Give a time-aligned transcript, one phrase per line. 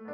[0.00, 0.08] Hey,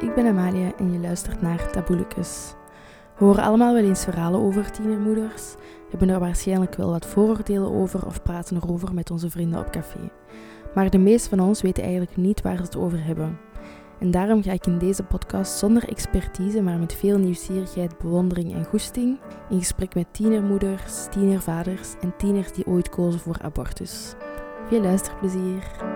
[0.00, 2.54] ik ben Amalia en je luistert naar Taboelicus.
[3.18, 5.54] We horen allemaal wel eens verhalen over tienermoeders,
[5.90, 10.10] hebben er waarschijnlijk wel wat vooroordelen over of praten erover met onze vrienden op café.
[10.74, 13.38] Maar de meeste van ons weten eigenlijk niet waar ze het over hebben.
[14.00, 18.64] En daarom ga ik in deze podcast zonder expertise, maar met veel nieuwsgierigheid, bewondering en
[18.64, 19.18] goesting
[19.50, 24.14] in gesprek met tienermoeders, tienervaders en tieners die ooit kozen voor abortus.
[24.68, 25.92] Veel luisterplezier!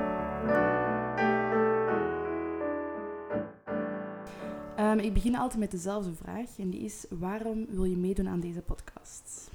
[4.79, 8.41] Um, ik begin altijd met dezelfde vraag en die is: waarom wil je meedoen aan
[8.41, 9.51] deze podcast?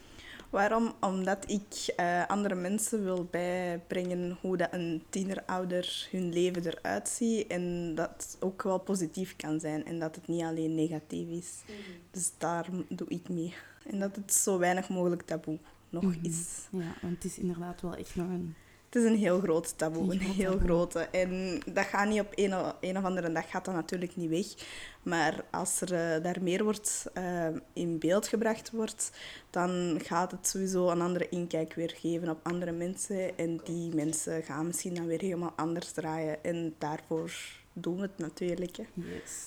[0.54, 0.94] Waarom?
[1.00, 7.48] Omdat ik uh, andere mensen wil bijbrengen hoe dat een tienerouder hun leven eruit ziet
[7.48, 11.62] en dat het ook wel positief kan zijn en dat het niet alleen negatief is.
[11.68, 11.94] Mm -hmm.
[12.12, 13.54] Dus daarom doe ik mee.
[13.90, 15.58] En dat het zo weinig mogelijk taboe
[15.90, 16.23] nog mm -hmm.
[16.23, 16.67] is.
[16.72, 18.56] Ja, want het is inderdaad wel echt nog een
[18.94, 20.99] het is een heel groot taboe, een heel grote.
[20.99, 24.67] En dat gaat niet op een, een of andere dag gaat dat natuurlijk niet weg.
[25.03, 29.11] Maar als er uh, daar meer wordt, uh, in beeld gebracht wordt,
[29.49, 33.38] dan gaat het sowieso een andere inkijk weer geven op andere mensen.
[33.38, 36.44] En die mensen gaan misschien dan weer helemaal anders draaien.
[36.44, 37.31] En daarvoor
[37.73, 38.75] doen we het natuurlijk.
[38.75, 38.83] Hè.
[38.94, 39.41] Yes,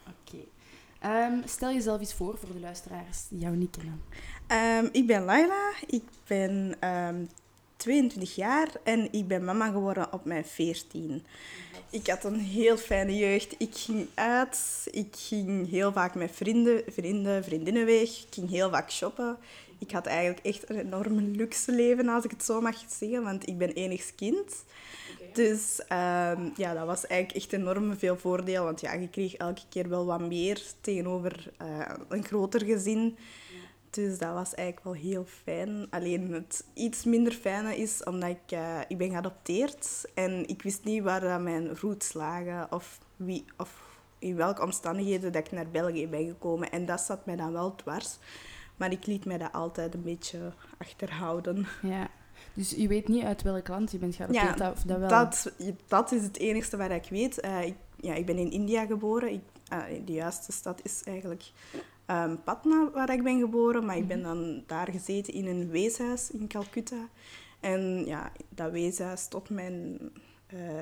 [0.00, 0.36] oké.
[0.36, 0.46] Okay.
[1.28, 4.02] Um, stel jezelf eens voor voor de luisteraars die jou niet kennen.
[4.84, 7.28] Um, ik ben Laila, ik ben um,
[7.82, 11.24] 22 jaar en ik ben mama geworden op mijn 14.
[11.90, 13.54] Ik had een heel fijne jeugd.
[13.58, 18.08] Ik ging uit, ik ging heel vaak met vrienden, vrienden, vriendinnen weg.
[18.08, 19.36] Ik ging heel vaak shoppen.
[19.78, 23.48] Ik had eigenlijk echt een enorme luxe leven, als ik het zo mag zeggen, want
[23.48, 24.64] ik ben enigs kind.
[25.32, 29.62] Dus um, ja, dat was eigenlijk echt enorm veel voordeel, want ja, je kreeg elke
[29.68, 33.16] keer wel wat meer tegenover uh, een groter gezin.
[33.92, 35.86] Dus dat was eigenlijk wel heel fijn.
[35.90, 40.84] Alleen het iets minder fijne is omdat ik, uh, ik ben geadopteerd en ik wist
[40.84, 46.08] niet waar mijn roots lagen of, wie, of in welke omstandigheden dat ik naar België
[46.08, 46.70] ben gekomen.
[46.70, 48.18] En dat zat mij dan wel dwars.
[48.76, 51.66] Maar ik liet mij dat altijd een beetje achterhouden.
[51.82, 52.08] Ja.
[52.54, 54.58] Dus je weet niet uit welk land je bent geadopteerd?
[54.58, 55.08] Ja, of dat, wel?
[55.08, 55.52] Dat,
[55.86, 57.44] dat is het enige wat ik weet.
[57.44, 59.32] Uh, ik, ja, ik ben in India geboren.
[59.32, 59.42] Ik,
[59.72, 61.50] uh, de juiste stad is eigenlijk
[62.12, 63.84] um, Patna, waar ik ben geboren.
[63.84, 67.08] Maar ik ben dan daar gezeten in een weeshuis in Calcutta.
[67.60, 69.98] En ja, dat weeshuis tot mijn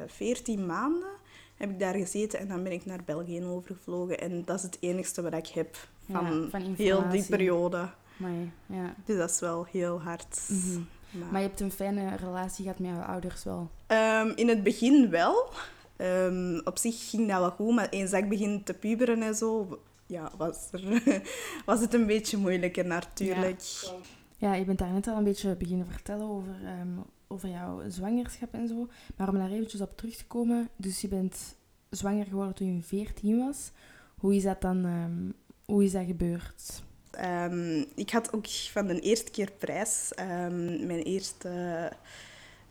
[0.07, 1.11] veertien uh, maanden
[1.57, 2.39] heb ik daar gezeten.
[2.39, 4.21] En dan ben ik naar België overgevlogen.
[4.21, 5.77] En dat is het enigste wat ik heb
[6.11, 7.89] van, ja, van heel die periode.
[8.21, 8.95] Amai, ja.
[9.05, 10.49] Dus dat is wel heel hard.
[10.49, 10.89] Mm -hmm.
[11.11, 11.29] maar...
[11.33, 11.41] maar...
[11.41, 13.71] je hebt een fijne relatie gehad met jouw ouders wel?
[13.89, 15.49] Um, in het begin wel.
[15.97, 19.35] Um, op zich ging dat wel goed, maar eens dat ik begin te puberen en
[19.35, 19.79] zo,
[20.11, 21.03] ja, was, er,
[21.67, 23.61] was het een beetje moeilijker natuurlijk.
[23.61, 23.93] Ja.
[24.37, 28.55] ja, je bent daar net al een beetje beginnen vertellen over, um, over jouw zwangerschap
[28.55, 28.89] en zo.
[29.17, 31.57] Maar om daar eventjes op terug te komen, dus je bent
[31.91, 33.71] zwanger geworden toen je 14 was.
[34.17, 35.35] Hoe is dat dan, um,
[35.65, 36.83] hoe is dat gebeurd?
[37.25, 40.13] Um, ik had ook van de eerste keer prijs.
[40.17, 41.93] mijn eerste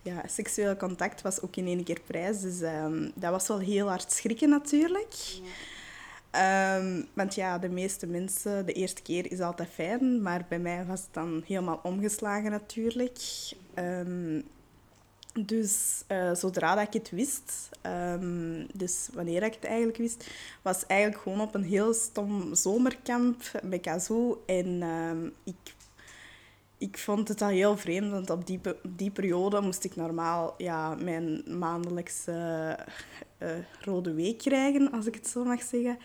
[0.01, 2.41] ja, seksuele contact was ook in één keer prijs.
[2.41, 2.59] Dus
[3.15, 5.13] dat was wel heel hard schrikken natuurlijk.
[5.13, 5.49] Ja.
[6.35, 10.85] Um, want ja, de meeste mensen, de eerste keer is altijd fijn, maar bij mij
[10.85, 13.19] was het dan helemaal omgeslagen natuurlijk.
[13.75, 14.43] Um,
[15.45, 20.29] dus uh, zodra dat ik het wist, um, dus wanneer ik het eigenlijk wist,
[20.61, 24.43] was eigenlijk gewoon op een heel stom zomerkamp bij Kazoo.
[24.45, 24.83] En
[25.43, 25.75] ik,
[26.79, 30.95] ik vond het al heel vreemd, want op die, die periode moest ik normaal ja,
[30.95, 32.77] mijn maandelijkse
[33.39, 33.49] uh,
[33.81, 35.97] rode week krijgen, als ik het zo mag zeggen.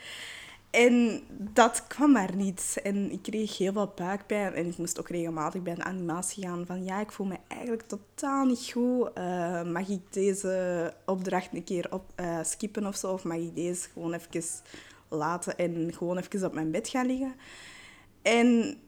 [0.71, 2.81] En dat kwam maar niet.
[2.83, 4.55] En ik kreeg heel veel buikpijn.
[4.55, 6.85] En ik moest ook regelmatig bij een animatie gaan van...
[6.85, 9.11] Ja, ik voel me eigenlijk totaal niet goed.
[9.19, 13.13] Uh, mag ik deze opdracht een keer op, skippen of zo?
[13.13, 14.43] Of mag ik deze gewoon even
[15.09, 17.35] laten en gewoon even op mijn bed gaan liggen?
[18.23, 18.79] En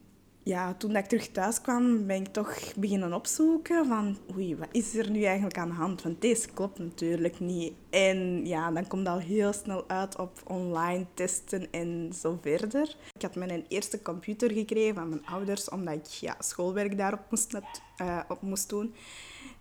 [0.47, 4.97] ja, toen ik terug thuis kwam, ben ik toch beginnen opzoeken van oei, wat is
[4.97, 6.03] er nu eigenlijk aan de hand?
[6.03, 7.73] Want deze klopt natuurlijk niet.
[7.91, 12.97] En ja, dan komt dat al heel snel uit op online testen en zo verder.
[13.13, 17.55] Ik had mijn eerste computer gekregen van mijn ouders, omdat ik ja, schoolwerk daarop moest,
[18.03, 18.95] uh, op moest doen.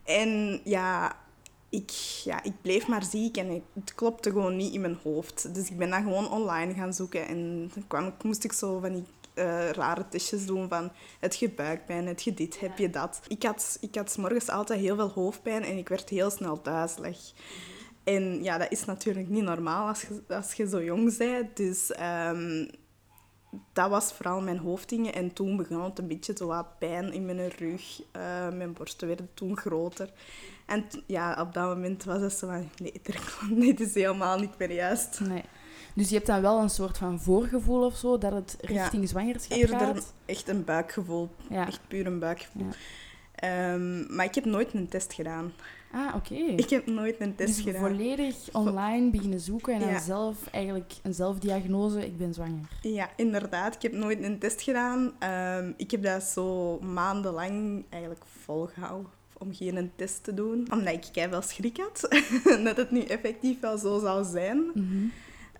[0.03, 1.17] En ja,
[1.69, 1.89] ik,
[2.23, 5.55] ja, ik bleef maar ziek en het klopte gewoon niet in mijn hoofd.
[5.55, 8.93] Dus ik ben dan gewoon online gaan zoeken en dan kwam, moest ik zo van
[8.93, 9.05] die
[9.35, 13.19] uh, rare testjes doen van het je buikpijn, het je dit, heb je dat.
[13.27, 16.61] Ik had, ik had s morgens altijd heel veel hoofdpijn en ik werd heel snel
[16.61, 17.33] duizelig.
[18.03, 21.57] En ja, dat is natuurlijk niet normaal als je, als je zo jong bent.
[21.57, 21.91] Dus
[22.29, 22.69] um,
[23.73, 25.13] dat was vooral mijn hoofddingen.
[25.13, 28.01] En toen begon het een beetje zo wat pijn in mijn rug.
[28.17, 30.09] Uh, mijn borsten werden toen groter.
[30.65, 32.69] En ja, op dat moment was het zo van...
[32.77, 33.01] Nee,
[33.59, 35.19] nee dit is helemaal niet meer juist.
[35.19, 35.43] Nee.
[35.95, 39.07] Dus je hebt dan wel een soort van voorgevoel of zo, dat het richting ja,
[39.07, 40.13] zwangerschap eerder gaat?
[40.25, 41.29] echt een buikgevoel.
[41.49, 41.67] Ja.
[41.67, 42.67] Echt puur een buikgevoel.
[43.35, 43.73] Ja.
[43.73, 45.53] Um, maar ik heb nooit een test gedaan.
[45.91, 46.33] Ah, oké.
[46.33, 47.81] Ik heb nooit een test dus gedaan.
[47.81, 52.67] volledig online beginnen zoeken en dan zelf eigenlijk een zelfdiagnose, ik ben zwanger.
[52.81, 53.75] Ja, inderdaad.
[53.75, 55.13] Ik heb nooit een test gedaan.
[55.59, 60.67] Um, ik heb dat zo maandenlang eigenlijk volgehouden om geen test te doen.
[60.71, 62.01] Omdat ik wel schrik had
[62.65, 64.71] dat het nu effectief wel zo zou zijn.
[64.73, 65.11] Mm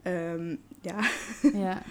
[0.08, 1.10] Um, ja.
[1.66, 1.82] ja.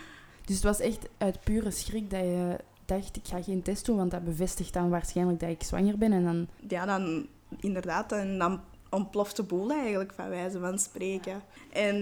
[0.44, 3.96] Dus het was echt uit pure schrik dat je dacht, ik ga geen test doen,
[3.96, 6.12] want dat bevestigt dan waarschijnlijk dat ik zwanger ben.
[6.12, 6.49] En dan...
[6.69, 7.26] Ja, dan
[7.61, 8.12] inderdaad.
[8.12, 11.43] En dan ontploft de boel eigenlijk, van wijze van spreken.
[11.72, 11.96] En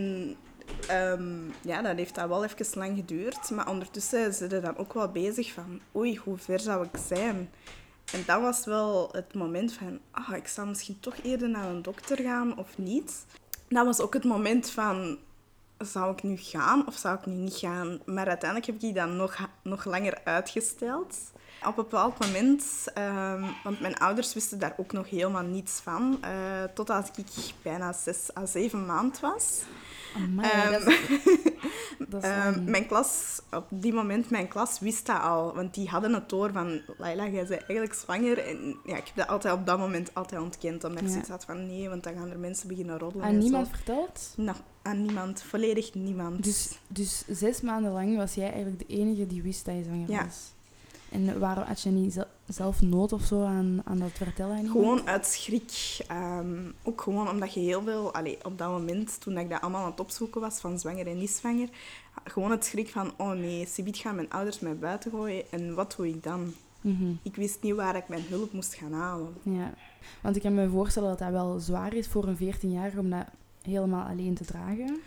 [0.90, 3.50] um, ja, dat heeft dat wel even lang geduurd.
[3.50, 7.50] Maar ondertussen zijn ze dan ook wel bezig van, oei, hoe ver zou ik zijn?
[8.12, 11.82] En dat was wel het moment van, ah, ik zou misschien toch eerder naar een
[11.82, 13.24] dokter gaan of niet.
[13.68, 15.18] Dat was ook het moment van,
[15.84, 18.00] zou ik nu gaan of zou ik nu niet gaan?
[18.04, 21.16] Maar uiteindelijk heb ik die dan nog, nog langer uitgesteld.
[21.60, 22.64] Op een bepaald moment,
[22.98, 26.28] um, want mijn ouders wisten daar ook nog helemaal niets van, uh,
[26.74, 27.26] totdat ik
[27.62, 29.62] bijna zes à zeven maand was.
[30.16, 30.84] Amai, um,
[32.08, 35.54] dat is, um, mijn klas, op die moment, mijn klas wist dat al.
[35.54, 38.38] Want die hadden het door van, Laila, jij bent eigenlijk zwanger.
[38.38, 40.84] En ja, ik heb dat altijd op dat moment altijd ontkend.
[40.84, 43.26] Omdat ik zoiets had van, nee, want dan gaan er mensen beginnen roddelen.
[43.26, 44.32] Aan niemand verteld?
[44.36, 45.42] Nou, aan niemand.
[45.42, 46.44] Volledig niemand.
[46.44, 50.10] Dus, dus zes maanden lang was jij eigenlijk de enige die wist dat je zwanger
[50.10, 50.24] ja.
[50.24, 50.52] was?
[51.12, 54.70] En waarom had je niet zelf nood of zo aan, aan dat vertellen?
[54.70, 55.96] Gewoon uit schrik.
[56.10, 58.14] Um, ook gewoon omdat je heel veel...
[58.14, 61.18] Allee, op dat moment, toen ik dat allemaal aan het opzoeken was, van zwanger en
[61.18, 61.68] niet zwanger,
[62.24, 65.94] gewoon het schrik van, oh nee, Sibiet gaan mijn ouders mij buiten gooien en wat
[65.96, 66.54] doe ik dan?
[66.80, 69.34] Mm Ik wist niet waar ik mijn hulp moest gaan halen.
[69.42, 69.74] Ja,
[70.20, 73.26] want ik kan me voorstellen dat dat wel zwaar is voor een 14-jarige om dat
[73.64, 75.00] helemaal alleen te dragen.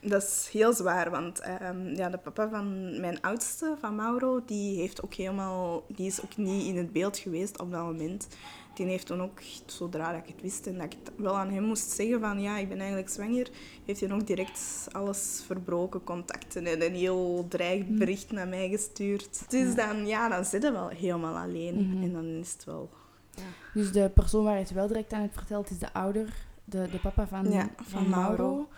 [0.00, 4.78] Dat is heel zwaar, want um, ja, de papa van mijn oudste, van Mauro, die,
[4.78, 8.28] heeft ook helemaal, die is ook niet in het beeld geweest op dat moment.
[8.74, 11.62] Die heeft toen ook, zodra ik het wist en dat ik het wel aan hem
[11.62, 13.50] moest zeggen van ja, ik ben eigenlijk zwanger,
[13.84, 18.36] heeft hij ook direct alles verbroken, contacten en een heel dreigbericht mm.
[18.36, 19.44] naar mij gestuurd.
[19.48, 22.02] Dus dan, ja, dan zit je wel helemaal alleen Mhm.
[22.02, 22.90] en dan is het wel...
[23.34, 23.42] Ja.
[23.74, 26.88] Dus de persoon waar je het wel direct aan hebt verteld is de ouder, de,
[26.90, 28.36] de papa van, Ja, van van Mauro.
[28.36, 28.68] Mauro.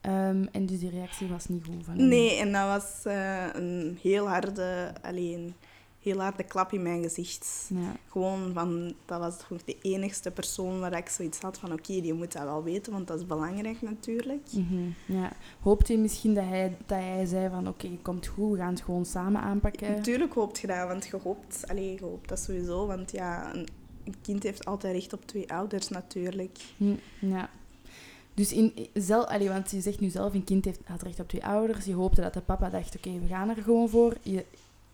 [0.00, 2.08] Ehm, en dus die reactie was niet goed van hem.
[2.08, 5.54] Nee, en dat was eh, een heel harde, alleen,
[6.02, 7.70] heel harde klap in mijn gezicht.
[7.74, 7.96] Ja.
[8.08, 12.12] Gewoon van, dat was gewoon de enigste persoon waar ik zoiets had van, oké, die
[12.12, 14.46] moet dat wel weten, want dat is belangrijk natuurlijk.
[14.52, 15.32] Mhm, ja.
[15.60, 18.82] Hoopt je misschien dat hij, dat hij zei van oké, komt goed, we gaan het
[18.82, 19.90] gewoon samen aanpakken?
[19.92, 23.68] Natuurlijk hoopt je dat, want je hoopt, je hoopt dat sowieso, want ja, een,
[24.04, 26.58] een kind heeft altijd recht op twee ouders natuurlijk.
[26.76, 27.50] Hm, ja.
[28.34, 31.28] Dus in, zelf, allee, want je zegt nu zelf, een kind heeft, had recht op
[31.28, 31.84] twee ouders.
[31.84, 34.16] Je hoopte dat de papa dacht, oké, we gaan er gewoon voor.
[34.22, 34.44] Je,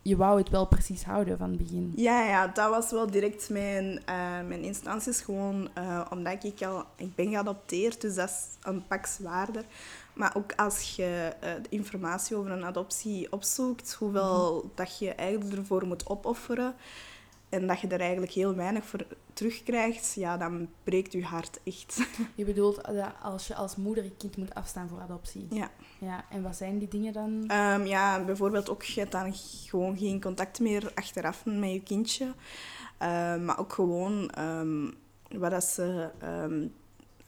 [0.02, 1.92] je wou het wel precies houden van het begin.
[1.96, 4.14] Ja, ja, dat was wel direct mijn, eh,
[4.46, 5.20] mijn instanties.
[5.20, 6.84] Gewoon eh, omdat ik al...
[6.96, 9.64] Ik ben geadopteerd, dus dat is een pak zwaarder.
[10.12, 15.56] Maar ook als je eh, de informatie over een adoptie opzoekt, hoeveel dat je eigenlijk
[15.56, 16.74] ervoor moet opofferen
[17.50, 21.98] en dat je er eigenlijk heel weinig voor terugkrijgt, ja, dan breekt je hart echt.
[22.34, 25.46] Je bedoelt dat als je als moeder je kind moet afstaan voor adoptie?
[25.50, 25.70] Ja.
[25.98, 27.44] Ja, en wat zijn die dingen dan?
[27.46, 32.34] Ehm, ja, bijvoorbeeld ook, je hebt dan gewoon geen contact meer achteraf met je kindje.
[32.98, 34.90] Ehm, maar ook gewoon ehm,
[35.28, 36.10] wat dat ze...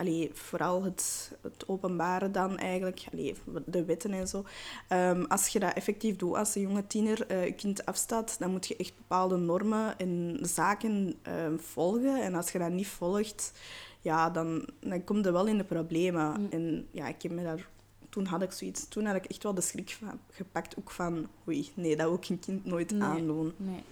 [0.03, 3.35] allee, vooral het, het openbare dan eigenlijk, allee,
[3.67, 4.45] de wetten en zo.
[4.89, 8.51] Ehm, als je dat effectief doet als een jonge tiener, eh, je kind afstaat, dan
[8.51, 12.23] moet je echt bepaalde normen en zaken ehm, volgen.
[12.23, 13.53] En als je dat niet volgt,
[14.01, 16.41] ja, dan, dan kom je wel in de problemen.
[16.41, 16.47] Mm.
[16.51, 17.69] En ja, ik heb me daar...
[18.09, 18.89] Toen had ik zoiets...
[18.89, 21.29] Toen had ik echt wel de schrik van, gepakt, ook van...
[21.49, 23.03] Oei, nee, dat wil ik een kind nooit Nee.
[23.03, 23.53] aandoen.
[23.57, 23.83] Nee.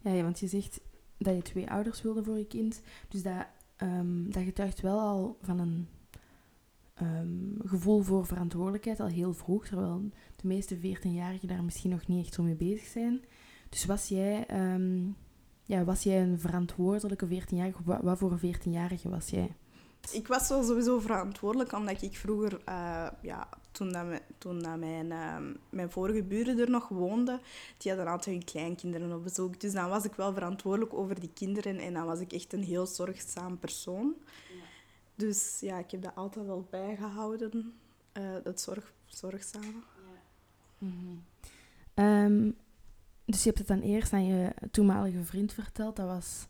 [0.00, 0.80] Ja, ja, want je zegt
[1.18, 2.80] dat je twee ouders wilde voor je kind.
[3.08, 5.88] Dus dat, ehm, dat getuigt wel al van een
[6.94, 9.66] ehm, gevoel voor verantwoordelijkheid al heel vroeg.
[9.66, 13.24] Terwijl de meeste 14-jarigen daar misschien nog niet echt zo mee bezig zijn.
[13.68, 15.08] Dus was jij, ehm,
[15.64, 17.82] ja, was jij een verantwoordelijke 14-jarige?
[17.84, 19.56] Wat, voor een 14-jarige was jij?
[20.12, 24.78] Ik was wel sowieso verantwoordelijk, omdat ik vroeger, eh, ja, toen, dat me- toen dat
[24.78, 25.36] mijn, eh,
[25.70, 27.40] mijn vorige buren er nog woonden,
[27.78, 29.60] die hadden altijd hun kleinkinderen op bezoek.
[29.60, 32.62] Dus dan was ik wel verantwoordelijk over die kinderen en dan was ik echt een
[32.62, 34.14] heel zorgzaam persoon.
[35.14, 37.74] Dus ja, ik heb dat altijd wel bijgehouden,
[38.12, 39.72] eh dat zorg, zorgzame.
[40.78, 41.16] Mhm.
[41.94, 42.50] Ehm,
[43.24, 45.96] dus je hebt het dan eerst aan je toenmalige vriend verteld.
[45.96, 46.46] Dat was,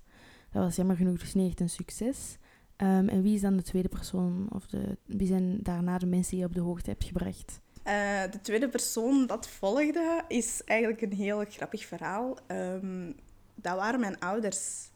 [0.51, 2.37] dat was jammer genoeg dus niet echt een succes.
[2.77, 4.49] Ehm, en wie is dan de tweede persoon?
[4.53, 7.61] Of de, wie zijn daarna de mensen die je op de hoogte hebt gebracht?
[7.83, 12.37] Eh, de tweede persoon dat volgde is eigenlijk een heel grappig verhaal.
[12.47, 13.13] Ehm,
[13.55, 14.91] dat waren mijn ouders.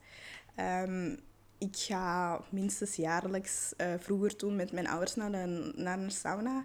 [0.55, 1.17] Ehm,
[1.59, 6.65] ik ga minstens jaarlijks uh, vroeger toen met mijn ouders naar een, naar een sauna.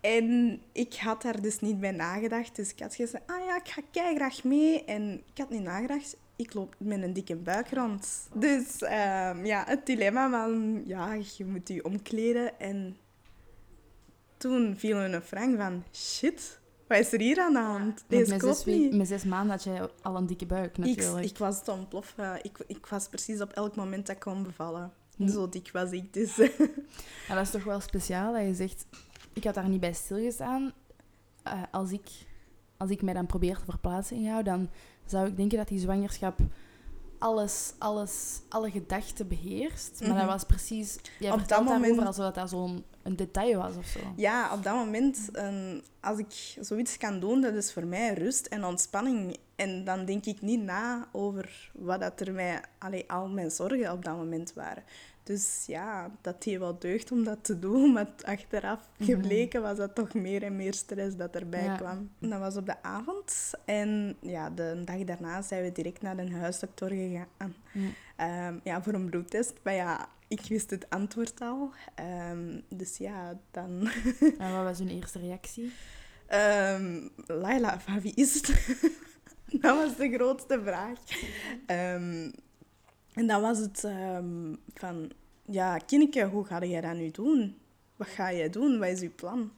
[0.00, 2.56] En ik had daar dus niet bij nagedacht.
[2.56, 4.84] Dus ik had gezegd, ah ja, ik ga graag mee.
[4.84, 8.28] En ik had niet nagedacht, ik loop met een dikke buik rond.
[8.34, 12.60] Dus um, ja, het dilemma van, ja, je moet je omkleden.
[12.60, 12.96] En
[14.36, 18.04] toen viel me een frank van, shit, wat is er hier aan de hand?
[18.06, 18.94] Deze met, klopt zes, niet.
[18.94, 21.24] met zes maanden had je al een dikke buik natuurlijk.
[21.24, 22.38] Ik, ik was te ontploffen.
[22.42, 24.92] Ik, ik was precies op elk moment dat ik kon bevallen.
[25.26, 26.36] Zo dik was ik dus.
[26.36, 26.48] ja,
[27.34, 28.86] dat is toch wel speciaal dat je zegt...
[29.32, 30.72] Ik had daar niet bij stilgestaan.
[31.46, 32.08] Uh, als, ik,
[32.76, 34.68] als ik mij dan probeer te verplaatsen in jou, dan
[35.10, 36.38] zou ik denken dat die zwangerschap
[37.18, 40.00] alles, alles, alle gedachten beheerst.
[40.00, 40.26] Maar dat mhm.
[40.26, 40.98] was precies...
[41.18, 41.82] Jij op dat moment...
[41.82, 43.98] daarover alsof dat zo'n een detail was of zo.
[44.16, 48.46] Ja, op dat moment, um, als ik zoiets kan doen, dat is voor mij rust
[48.46, 49.36] en ontspanning.
[49.56, 53.92] En dan denk ik niet na over wat dat er mij, allee, al mijn zorgen
[53.92, 54.82] op dat moment waren.
[55.28, 57.92] Dus ja, dat deed wel deugd om dat te doen.
[57.92, 59.10] Maar achteraf mhm.
[59.10, 62.10] gebleken was dat toch meer en meer stress dat erbij kwam.
[62.18, 63.50] Dat was op de avond.
[63.64, 67.54] En ja, de dag daarna zijn we direct naar een huisdokter gegaan.
[68.20, 69.52] Um, ja, voor een bloedtest.
[69.62, 71.70] Maar ja, ik wist het antwoord al.
[72.30, 73.90] Um, dus ja, dan...
[74.38, 75.72] en wat was hun eerste reactie?
[76.74, 78.76] Um, Laila, van wie is het?
[79.62, 80.98] dat was de grootste vraag.
[81.66, 82.32] Um,
[83.14, 83.80] en dan was het
[84.74, 85.10] van...
[85.50, 87.58] Ja, kindje, hoe ga jij dat nu doen?
[87.96, 88.78] Wat ga jij doen?
[88.78, 89.50] Wat is je plan?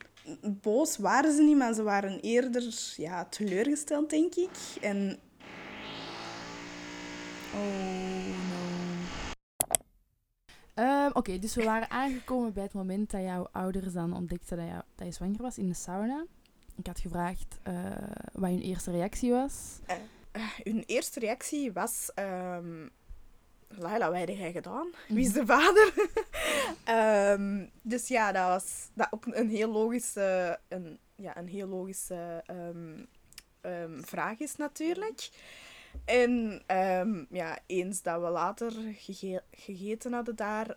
[0.42, 4.50] Boos waren ze niet, maar ze waren eerder ja, teleurgesteld, denk ik.
[4.80, 5.18] En...
[7.54, 8.68] Oh, no.
[10.82, 14.66] Um, Oké, dus we waren aangekomen bij het moment dat jouw ouders dan ontdekten dat,
[14.66, 16.24] jou, dat je zwanger was in de sauna.
[16.76, 17.74] Ik had gevraagd uh,
[18.32, 19.78] wat hun eerste reactie was.
[20.32, 22.10] Uh, hun eerste reactie was...
[22.14, 22.90] Um,
[23.78, 24.90] Laila, wat heb jij gedaan?
[25.08, 25.92] Wie is de vader?
[27.38, 32.44] um, dus ja, dat was dat ook een heel logische, een, ja, een heel logische
[34.00, 35.30] vraag is natuurlijk.
[36.04, 36.62] En
[37.30, 38.72] ja, eens dat we later
[39.50, 40.76] gegeten hadden daar,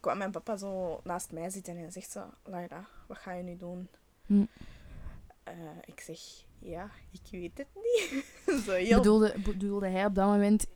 [0.00, 3.56] kwam mijn papa zo naast mij zitten en zegt zo, Laila, wat ga je nu
[3.56, 3.88] doen?
[4.26, 4.44] Hm.
[5.48, 6.18] Uh, ik zeg,
[6.58, 8.24] ja, ik weet het niet.
[8.64, 8.96] zo heel...
[8.96, 10.66] bedoelde, bedoelde hij op dat moment,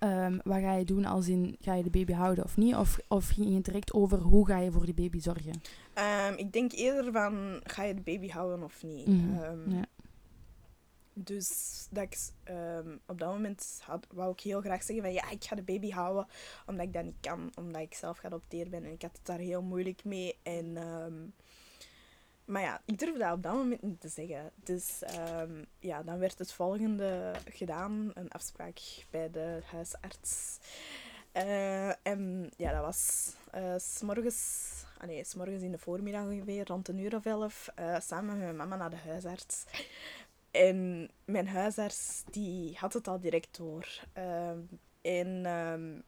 [0.00, 2.74] um, wat ga je doen als in, ga je de baby houden of niet?
[2.74, 5.60] Of, of ging je direct over, hoe ga je voor die baby zorgen?
[6.36, 9.06] ik denk eerder van, ga je de baby houden of niet?
[9.06, 9.84] Mm ja.
[11.24, 15.30] Dus dat ik, ehm, op dat moment had, wou ik heel graag zeggen van ja,
[15.30, 16.26] ik ga de baby houden,
[16.66, 18.84] omdat ik dat niet kan, omdat ik zelf geadopteerd ben.
[18.84, 20.38] En ik had het daar heel moeilijk mee.
[20.42, 21.14] En, ehm,
[22.48, 24.50] maar ja, ik durfde dat op dat moment niet te zeggen.
[24.54, 25.02] Dus
[25.40, 30.58] um, ja, dan werd het volgende gedaan, een afspraak bij de huisarts.
[31.32, 36.98] Uh, en ja, dat was uh, morgens, ah morgens in de voormiddag ongeveer, rond een
[36.98, 39.64] uur of elf, uh, samen met mijn mama naar de huisarts.
[40.50, 44.04] En mijn huisarts die had het al direct door.
[44.12, 44.58] Ehm,
[45.00, 46.00] en ehm,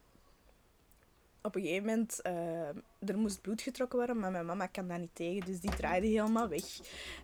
[1.41, 4.99] op een gegeven moment, uh, er moest bloed getrokken worden, maar mijn mama kan dat
[4.99, 6.63] niet tegen, dus die draaide helemaal weg.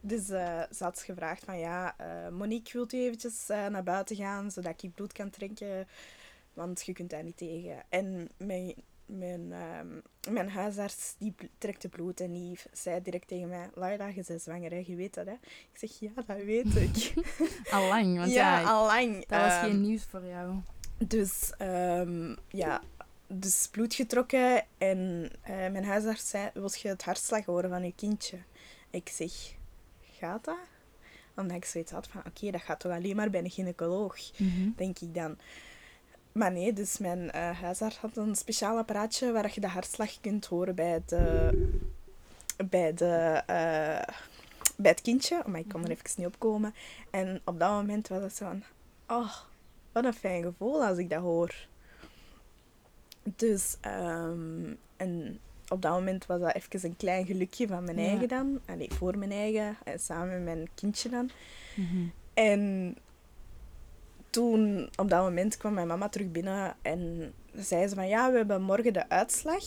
[0.01, 4.15] Dus uh, ze had gevraagd van, ja, uh, Monique, wilt u eventjes eh, naar buiten
[4.15, 5.87] gaan, zodat ik bloed kan trekken?
[6.53, 7.83] Want je kunt daar niet tegen.
[7.89, 8.73] En mijn
[9.07, 10.01] mijn, um,
[10.33, 14.71] mijn huisarts die trekte bloed en die zei direct tegen mij: Laila, je bent zwanger,
[14.71, 14.83] hè?
[14.85, 15.31] je weet dat, hè?
[15.71, 17.13] Ik zeg: Ja, dat weet ik.
[17.71, 19.25] allang, want ja, ja allang.
[19.25, 20.55] Dat was geen ehm, nieuws voor jou.
[20.97, 22.81] Dus um, ja,
[23.27, 27.93] dus bloed getrokken en uh, mijn huisarts zei: Wil je het hartslag horen van je
[27.95, 28.37] kindje?
[28.89, 29.31] Ik zeg:
[30.11, 30.57] Gaat dat?
[31.35, 34.17] Omdat ik zoiets had van: Oké, okay, dat gaat toch alleen maar bij een gynaecoloog,
[34.37, 34.73] mm -hmm.
[34.77, 35.37] denk ik dan.
[36.31, 40.45] Maar nee, dus mijn uh, huisarts had een speciaal apparaatje waar je de hartslag kunt
[40.45, 41.49] horen bij, de,
[42.69, 44.15] bij, de, uh,
[44.75, 45.43] bij het kindje.
[45.45, 45.97] Maar ik kon er mhm.
[45.97, 46.73] even niet op komen.
[47.09, 48.63] En op dat moment was het zo van...
[49.07, 49.35] Oh,
[49.91, 51.67] wat een fijn gevoel als ik dat hoor.
[53.35, 58.27] Dus, um, en op dat moment was dat even een klein gelukje van mijn eigen
[58.27, 58.59] dan.
[58.65, 59.77] Allee, voor mijn eigen.
[59.83, 61.29] En samen met mijn kindje dan.
[61.75, 62.95] Mm En
[64.29, 68.37] toen, op dat moment, kwam mijn mama terug binnen en zei ze van ja, we
[68.37, 69.63] hebben morgen de uitslag.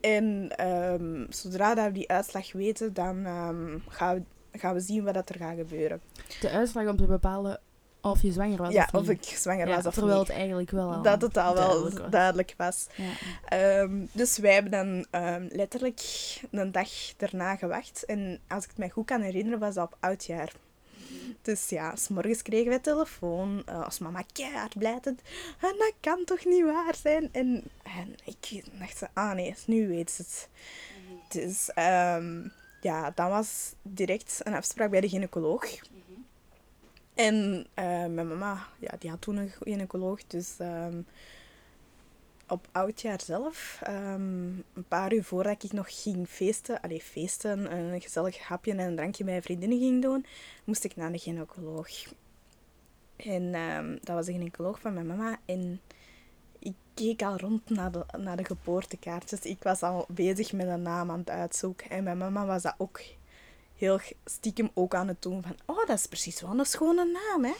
[0.00, 5.04] En um, zodra dat we die uitslag weten, dan um, gaan we gaan we zien
[5.04, 6.00] wat dat er gaat gebeuren.
[6.40, 7.60] De uitslag om te bepalen
[8.02, 9.02] of je zwanger was ja, of niet.
[9.02, 10.28] of ik zwanger Ja, was of terwijl niet.
[10.28, 12.10] het eigenlijk wel al dat het al wel duidelijk was.
[12.10, 12.86] duidelijk was.
[12.94, 13.12] Ja.
[13.44, 16.00] Ehm, dus wij hebben dan ehm, letterlijk
[16.50, 18.04] een dag daarna gewacht.
[18.04, 20.52] En als ik het mij goed kan herinneren, was dat op oudjaar.
[21.42, 23.62] Dus ja, s morgens kregen wij telefoon.
[23.66, 25.20] eh, als mama keihard blijtend.
[25.60, 27.28] En dat kan toch niet waar zijn?
[27.32, 30.48] En, en ik dacht, ze, ah nee, nu weet ze het.
[31.28, 32.48] Dus ehm,
[32.80, 35.66] ja, dan was direct een afspraak bij de gynaecoloog.
[37.20, 40.26] En eh, mijn mama, ja, die had toen een gynaecoloog.
[40.26, 41.00] Dus ehm,
[42.48, 48.00] op oudjaar zelf, ehm, een paar uur voordat ik nog ging feesten, allee, feesten, een
[48.00, 50.26] gezellig hapje en een drankje bij vriendinnen ging doen,
[50.64, 51.88] moest ik naar de gynaecoloog.
[53.16, 55.38] En ehm, dat was de gynaecoloog van mijn mama.
[55.44, 55.80] En
[56.58, 59.40] ik keek al rond naar de, naar de geboortekaartjes.
[59.40, 61.90] Ik was al bezig met een naam aan het uitzoeken.
[61.90, 63.00] En mijn mama was dat ook
[63.80, 65.56] heel stiekem ook aan het doen van...
[65.64, 67.54] Oh, dat is precies wel een schone naam, hè.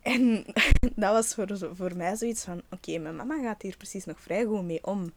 [0.00, 0.44] En
[1.02, 2.62] dat was voor, voor mij zoiets van...
[2.70, 5.12] Oké, mijn mama gaat hier precies nog vrij goed mee om.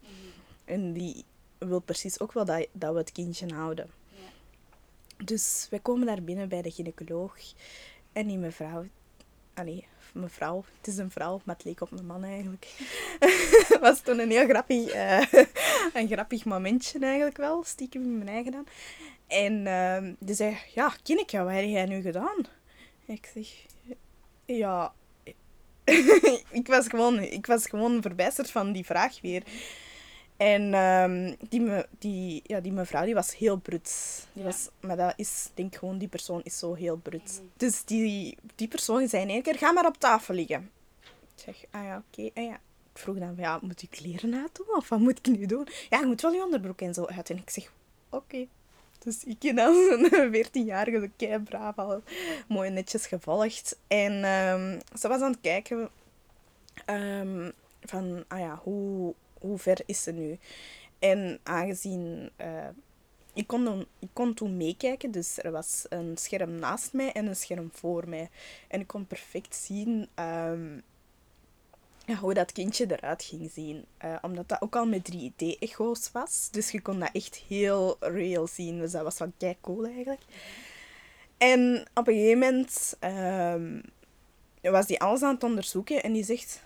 [0.65, 1.25] En die
[1.58, 3.89] wil precies ook wel dat, dat we het kindje houden.
[5.24, 7.38] Dus wij komen daar binnen bij de gynaecoloog.
[8.12, 8.86] En die mevrouw...
[9.54, 10.63] Allee, mevrouw.
[10.77, 12.68] Het is een vrouw, maar het leek op een man eigenlijk.
[13.82, 15.32] was toen een heel grappig, eh,
[16.01, 17.63] een grappig momentje eigenlijk wel.
[17.63, 18.65] Stiekem in mijn eigen dan.
[19.27, 22.38] En ehm, die zei, ja, Kinneke, wat heb jij nu gedaan?
[23.05, 23.48] Ik zeg,
[24.46, 24.94] ja...
[26.60, 29.44] ik, was gewoon, ik was gewoon verbijsterd van die vraag weer.
[30.38, 34.27] En ehm, die, me, die, ja, die mevrouw die was heel brut.
[34.34, 34.50] Die Ja.
[34.50, 37.41] was, maar dat is, denk ik gewoon, die persoon is zo heel brut.
[37.58, 40.72] Dus die, die persoon zei in één keer, ga maar op tafel liggen.
[41.36, 42.29] Ik zeg, ah ja, oké.
[42.34, 42.53] En ja,
[42.94, 44.75] ik vroeg dan, ja, moet ik kleren uitdoen?
[44.75, 45.67] Of wat moet ik nu doen?
[45.89, 47.29] Ja, je moet wel je onderbroek en zo uit.
[47.29, 47.72] En ik zeg,
[48.10, 48.48] oké.
[49.06, 49.78] Dus ik ben als
[50.12, 52.02] een 14-jarige zo kei braaf al
[52.48, 53.80] mooi netjes gevolgd.
[53.88, 55.90] En ehm, ze was aan het kijken
[56.86, 60.38] ehm, van, ah ja, hoe, hoe ver is ze nu?
[61.00, 62.30] En aangezien...
[62.36, 62.68] eh,
[63.34, 67.26] ik kon, dan, ik kon toen meekijken, dus er was een scherm naast mij en
[67.26, 68.30] een scherm voor mij.
[68.68, 70.80] En ik kon perfect zien ehm,
[72.06, 73.86] ja, hoe dat kindje eruit ging zien.
[73.98, 76.48] Eh, omdat dat ook al met 3D-echo's was.
[76.52, 78.80] Dus je kon dat echt heel real zien.
[78.80, 80.22] Dus dat was wel kei cool eigenlijk.
[81.38, 83.80] En op een gegeven moment ehm,
[84.62, 86.63] was die alles aan het onderzoeken en die zegt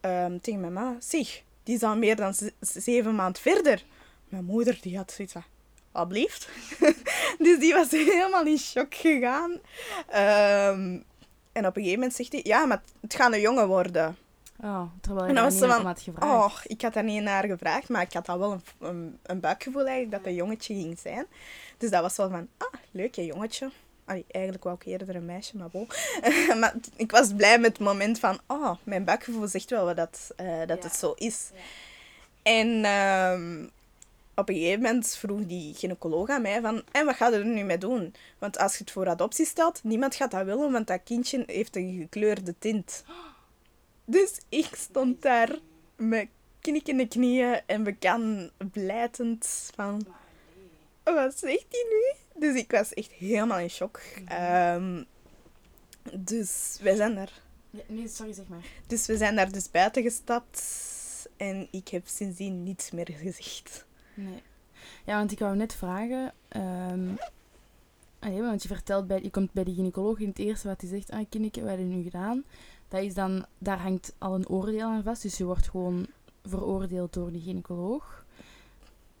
[0.00, 3.84] ehm, tegen mijn mama: Zeg, die is al meer dan zeven maanden verder.
[4.28, 5.44] Mijn moeder die had zoiets van:
[5.92, 6.48] Alblieft.
[7.38, 9.60] dus die was helemaal in shock gegaan.
[10.08, 10.98] Ehm,
[11.52, 14.16] en op een gegeven moment zegt hij: Ja, maar het gaat een jongen worden.
[14.62, 16.32] Oh, terwijl je En daar niet van, had gevraagd.
[16.44, 19.40] Oh, ik had daar niet naar gevraagd, maar ik had al wel een, een, een
[19.40, 21.26] buikgevoel eigenlijk dat dat een jongetje ging zijn.
[21.78, 23.70] Dus dat was wel van, ah, leuk hè, jongetje.
[24.04, 25.86] Allee, eigenlijk wou ik eerder een meisje, maar bon.
[26.60, 30.32] maar ik was blij met het moment van, oh, mijn buikgevoel zegt wel wat dat,
[30.36, 30.88] eh, dat Ja.
[30.88, 31.50] het zo is.
[32.42, 33.66] En ehm,
[34.34, 37.46] op een gegeven moment vroeg die gynaecoloog aan mij van, en wat ga je er
[37.46, 38.14] nu mee doen?
[38.38, 41.76] Want als je het voor adoptie stelt, niemand gaat dat willen, want dat kindje heeft
[41.76, 43.04] een gekleurde tint.
[44.04, 45.58] Dus ik stond daar
[45.96, 46.28] met
[46.60, 50.06] knik in de knieën en bekan blijtend van...
[51.02, 52.12] Wat zegt hij nu?
[52.40, 54.00] Dus ik was echt helemaal in shock.
[54.26, 55.02] Ehm,
[56.12, 57.32] dus wij zijn daar.
[57.70, 58.64] Ja, nee, sorry, zeg maar.
[58.86, 60.62] Dus we zijn daar dus buiten gestapt.
[61.36, 63.84] En ik heb sindsdien niets meer gezegd.
[64.24, 64.42] Nee.
[65.06, 66.32] Ja, want ik wou net vragen...
[66.48, 67.08] ehm
[68.18, 70.90] allee, want je vertelt, bij, je komt bij de gynaecoloog in het eerste wat hij
[70.90, 71.10] zegt...
[71.10, 72.44] Ah, kindje, wat heb je nu gedaan?
[72.88, 75.22] Dat is dan, daar hangt al een oordeel aan vast.
[75.22, 76.06] Dus je wordt gewoon
[76.44, 78.24] veroordeeld door de gynaecoloog.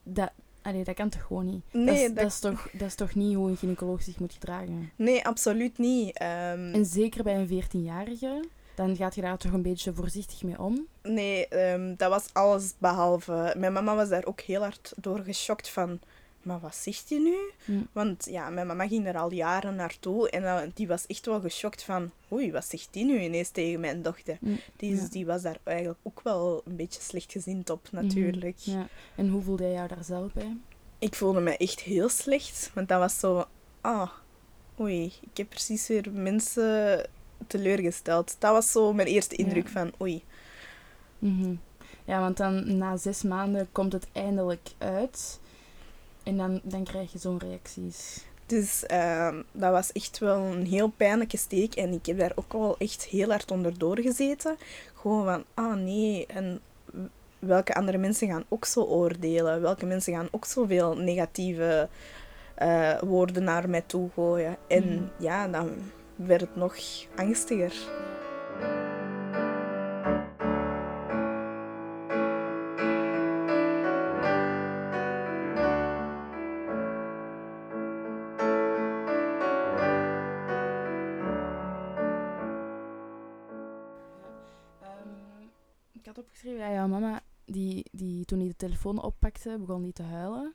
[0.02, 0.30] Dat,
[0.62, 1.62] allee, dat kan toch gewoon niet?
[1.70, 2.26] dat, Nee, is, dat- dat...
[2.26, 4.90] is toch, dat is toch niet hoe een gynaecoloog zich moet gedragen?
[4.96, 6.18] Nee, absoluut niet.
[6.18, 10.58] Ehm, En zeker bij een 14-jarige, dan gaat je daar toch een beetje voorzichtig mee
[10.58, 10.86] om.
[11.02, 13.54] Nee, ehm, dat was alles behalve.
[13.58, 16.00] Mijn mama was daar ook heel hard door geschokt van.
[16.42, 17.34] Maar wat zegt je nu?
[17.74, 17.82] Hm.
[17.92, 21.82] Want ja, mijn mama ging er al jaren naartoe en die was echt wel geschokt
[21.82, 22.10] van.
[22.32, 24.36] Oei, wat zegt die nu ineens tegen mijn dochter?
[24.40, 25.08] Hm, Die, is- ja.
[25.08, 28.58] die was daar eigenlijk ook wel een beetje slechtgezind op, natuurlijk.
[28.66, 28.86] Mhm, Ja.
[29.14, 30.56] En hoe voelde jij jou daar zelf bij?
[30.98, 33.44] Ik voelde me echt heel slecht, want dat was zo.
[33.80, 34.10] Ah,
[34.80, 37.06] oei, ik heb precies weer mensen
[37.46, 38.36] teleurgesteld.
[38.38, 39.70] Dat was zo mijn eerste indruk Ja.
[39.70, 40.24] van oei.
[41.18, 41.54] Mhm.
[42.04, 45.40] Ja, want dan na zes maanden komt het eindelijk uit.
[46.22, 48.24] En dan, dan krijg je zo'n reacties.
[48.46, 51.74] Dus ehm, dat was echt wel een heel pijnlijke steek.
[51.74, 54.56] En ik heb daar ook wel echt heel hard onder doorgezeten.
[54.94, 56.60] Gewoon van, ah nee, en
[57.38, 59.60] welke andere mensen gaan ook zo oordelen?
[59.60, 61.88] Welke mensen gaan ook zoveel negatieve
[62.54, 64.56] eh, woorden naar mij toe gooien.
[64.68, 65.02] En Mhm.
[65.18, 65.70] ja, dan
[66.26, 66.76] werd het nog
[67.16, 67.72] angstiger.
[84.80, 85.48] Ehm,
[85.92, 90.02] ik had opgeschreven jouw mama, die, die, toen hij de telefoon oppakte, begon die te
[90.02, 90.54] huilen.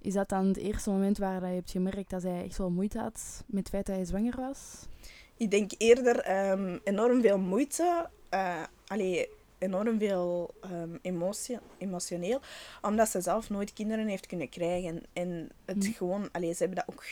[0.00, 2.70] Is dat dan het eerste moment waar dat je hebt gemerkt dat zij echt wel
[2.70, 4.86] moeite had met het feit dat je zwanger was?
[5.36, 8.08] Ik denk eerder ehm, enorm veel moeite.
[8.86, 12.40] allee, enorm veel ehm, emotie, emotioneel.
[12.82, 15.02] Omdat ze zelf nooit kinderen heeft kunnen krijgen.
[15.12, 15.92] En het Mhm.
[15.92, 16.28] gewoon...
[16.32, 17.04] Allee, ze hebben dat ook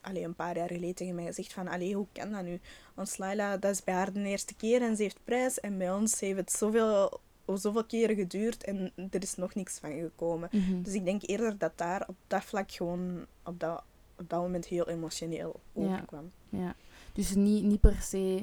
[0.00, 1.68] allee, een paar jaar geleden tegen mij gezegd van...
[1.68, 2.60] Allee, hoe kan dat nu?
[2.94, 5.60] Ons Laila, dat is bij haar de eerste keer en ze heeft prijs.
[5.60, 9.90] En bij ons heeft het zoveel, zoveel keren geduurd en er is nog niks van
[9.92, 10.48] gekomen.
[10.52, 10.82] Mhm.
[10.82, 13.82] Dus ik denk eerder dat daar op dat vlak gewoon op dat,
[14.18, 15.82] op dat moment heel emotioneel Ja.
[15.82, 16.30] overkwam.
[16.48, 16.74] Ja.
[17.12, 18.42] Dus niet, niet per se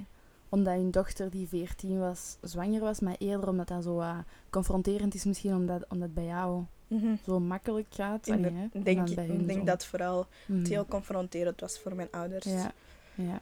[0.49, 4.03] omdat hun dochter die 14 was zwanger was, maar eerder omdat dat zo
[4.49, 7.15] confronterend is misschien omdat, omdat het bij jou Mhm.
[7.25, 8.27] zo makkelijk gaat.
[8.27, 8.69] Ik denk,
[9.15, 9.65] bij ik hun denk zo.
[9.65, 10.59] dat vooral Mhm.
[10.59, 12.45] het heel confronterend was voor mijn ouders.
[12.45, 12.71] Ja,
[13.15, 13.41] ja.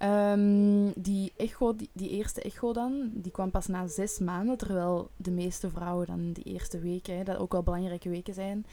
[0.00, 5.10] Ehm, die echo, die, die eerste echo dan, die kwam pas na zes maanden, terwijl
[5.16, 8.66] de meeste vrouwen dan die eerste weken, hè, dat ook wel belangrijke weken zijn.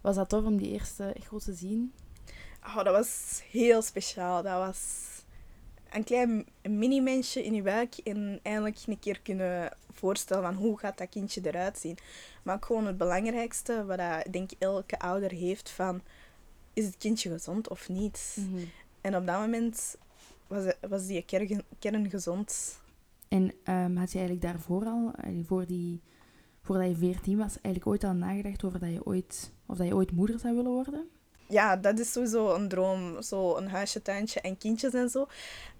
[0.00, 1.92] Was dat tof om die eerste echo te zien?
[2.64, 4.42] Oh, dat was heel speciaal.
[4.42, 5.08] Dat was
[5.90, 10.98] een klein mini-mensje in je buik en eindelijk een keer kunnen voorstellen van hoe gaat
[10.98, 11.98] dat kindje eruit zien.
[12.42, 16.02] Maar ook gewoon het belangrijkste, wat dat, ik denk elke ouder heeft van,
[16.72, 18.36] is het kindje gezond of niet?
[18.38, 18.64] Mhm.
[19.00, 19.96] En op dat moment
[20.50, 22.80] was, was die kern, kern gezond.
[23.28, 25.12] En ehm, had je eigenlijk daarvoor al,
[25.46, 26.00] voor die,
[26.62, 29.94] voordat je 14 was, eigenlijk ooit al nagedacht over dat je ooit, of dat je
[29.94, 31.08] ooit moeder zou willen worden?
[31.50, 33.22] Ja, dat is sowieso een droom.
[33.22, 35.26] Zo een huisje, tuintje en kindjes en zo.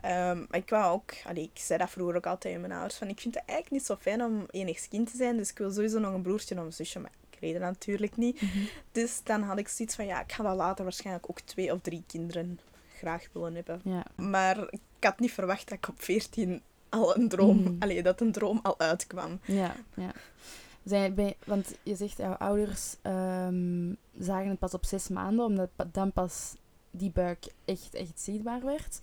[0.00, 1.12] Ehm, ik wou ook...
[1.24, 2.96] Allee, ik zei dat vroeger ook altijd tegen mijn ouders.
[2.96, 5.36] Van, ik vind het eigenlijk niet zo fijn om enigst kind te zijn.
[5.36, 6.98] Dus ik wil sowieso nog een broertje of een zusje.
[6.98, 8.40] Maar ik kreeg dat natuurlijk niet.
[8.92, 10.06] Dus dan had ik zoiets van...
[10.06, 12.60] Ja, ik ga dat later waarschijnlijk ook twee of drie kinderen
[13.00, 13.80] graag willen hebben.
[13.84, 14.04] Ja.
[14.16, 17.76] Maar ik had niet verwacht dat ik op 14 al een droom...
[17.78, 19.40] Allee, dat een droom al uitkwam.
[19.44, 20.12] Ja, ja.
[20.84, 26.12] Zijn, want je zegt, jouw ouders ehm, zagen het pas op zes maanden, omdat dan
[26.12, 26.54] pas
[26.90, 29.00] die buik echt, echt zichtbaar werd.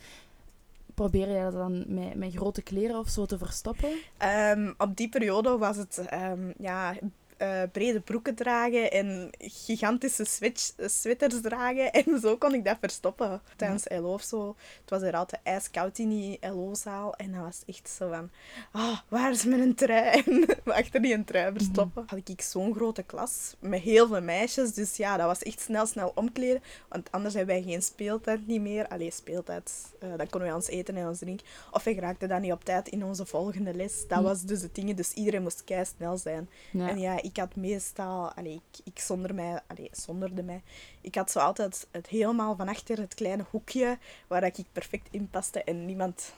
[0.93, 3.89] Probeer je dat dan met, met grote kleren of zo te verstoppen?
[4.17, 6.95] Ehm, op die periode was het ehm, ja,
[7.37, 11.91] eh, brede broeken dragen en gigantische switch, sweaters dragen.
[12.07, 14.55] En zo kon ik dat verstoppen tijdens LO of zo.
[14.81, 17.13] Het was er altijd ijskoud in die LO-zaal.
[17.15, 18.29] En dat was echt zo van...
[18.71, 20.23] Ah, waar is mijn trui?
[20.25, 22.03] En achter die een trui verstoppen.
[22.07, 24.73] Had ik zo'n grote klas met heel veel meisjes.
[24.73, 26.61] Dus ja, dat was echt snel, snel omkleden.
[26.89, 28.87] Want anders hebben wij geen speeltijd niet meer.
[28.87, 29.71] Allee, speeltijd.
[29.99, 31.45] eh, dan konden wij ons eten en ons drinken.
[31.71, 34.07] Of we raakten dan niet op tijd in onze volgende les.
[34.07, 34.23] Dat Hm.
[34.23, 34.95] was dus het ding.
[34.95, 36.49] Dus iedereen moest kei snel zijn.
[36.71, 36.89] Ja.
[36.89, 38.31] En ja, ik had meestal...
[38.31, 39.61] Allee, ik, zonder mij...
[39.67, 40.61] Allee, zonderde mij.
[41.01, 45.29] Ik had zo altijd het helemaal van achter het kleine hoekje waar ik perfect in
[45.29, 45.63] paste.
[45.63, 46.33] En niemand,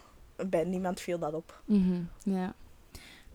[0.50, 1.62] bij niemand viel dat op.
[1.66, 2.56] Mhm, ja.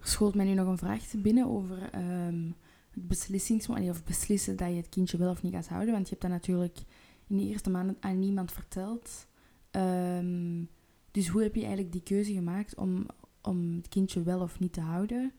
[0.00, 2.50] Er schoot mij nu nog een vraag binnen over ehm
[2.94, 5.92] het beslissingsmoment, of beslissen dat je het kindje wel of niet gaat houden.
[5.92, 6.78] Want je hebt dat natuurlijk
[7.26, 9.26] in de eerste maanden aan niemand verteld.
[9.70, 10.64] Ehm,
[11.10, 13.06] dus hoe heb je eigenlijk die keuze gemaakt om,
[13.42, 15.32] om het kindje wel of niet te houden?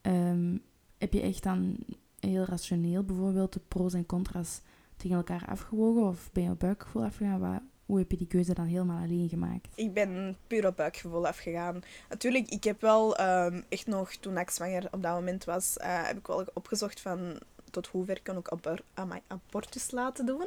[0.00, 0.56] Ehm,
[1.02, 1.76] heb je echt dan
[2.20, 4.60] heel rationeel bijvoorbeeld de pro's en contra's
[4.96, 6.02] tegen elkaar afgewogen?
[6.02, 7.70] Of ben je op buikgevoel afgegaan?
[7.86, 9.68] Hoe heb je die keuze dan helemaal alleen gemaakt?
[9.74, 11.80] Ik ben puur op buikgevoel afgegaan.
[12.08, 16.06] Natuurlijk, ik heb wel ehm, echt nog, toen ik zwanger op dat moment was, eh,
[16.06, 17.38] heb ik wel opgezocht van
[17.70, 20.46] tot hoever kan ik abor amai, abortus laten doen.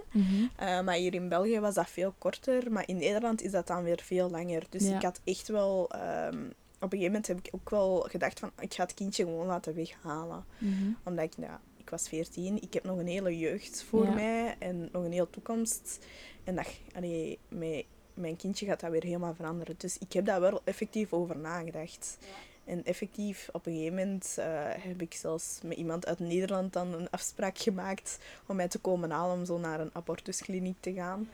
[0.56, 3.84] Eh, maar hier in België was dat veel korter, maar in Nederland is dat dan
[3.84, 4.64] weer veel langer.
[4.70, 4.96] Dus Ja.
[4.96, 5.90] ik had echt wel...
[5.92, 6.44] ehm,
[6.76, 9.48] op een gegeven moment heb ik ook wel gedacht van, ik ga het kindje gewoon
[9.48, 10.46] laten weghalen.
[10.58, 10.92] Mhm.
[11.04, 14.14] Omdat ik, ja, ik was 14, ik heb nog een hele jeugd voor Ja.
[14.14, 16.06] mij en nog een hele toekomst.
[16.44, 19.76] En dat, allee, met mijn kindje gaat dat weer helemaal veranderen.
[19.78, 22.18] Dus ik heb daar wel effectief over nagedacht.
[22.64, 26.94] En effectief, op een gegeven moment eh, heb ik zelfs met iemand uit Nederland dan
[26.94, 31.30] een afspraak gemaakt om mij te komen halen om zo naar een abortuskliniek te gaan.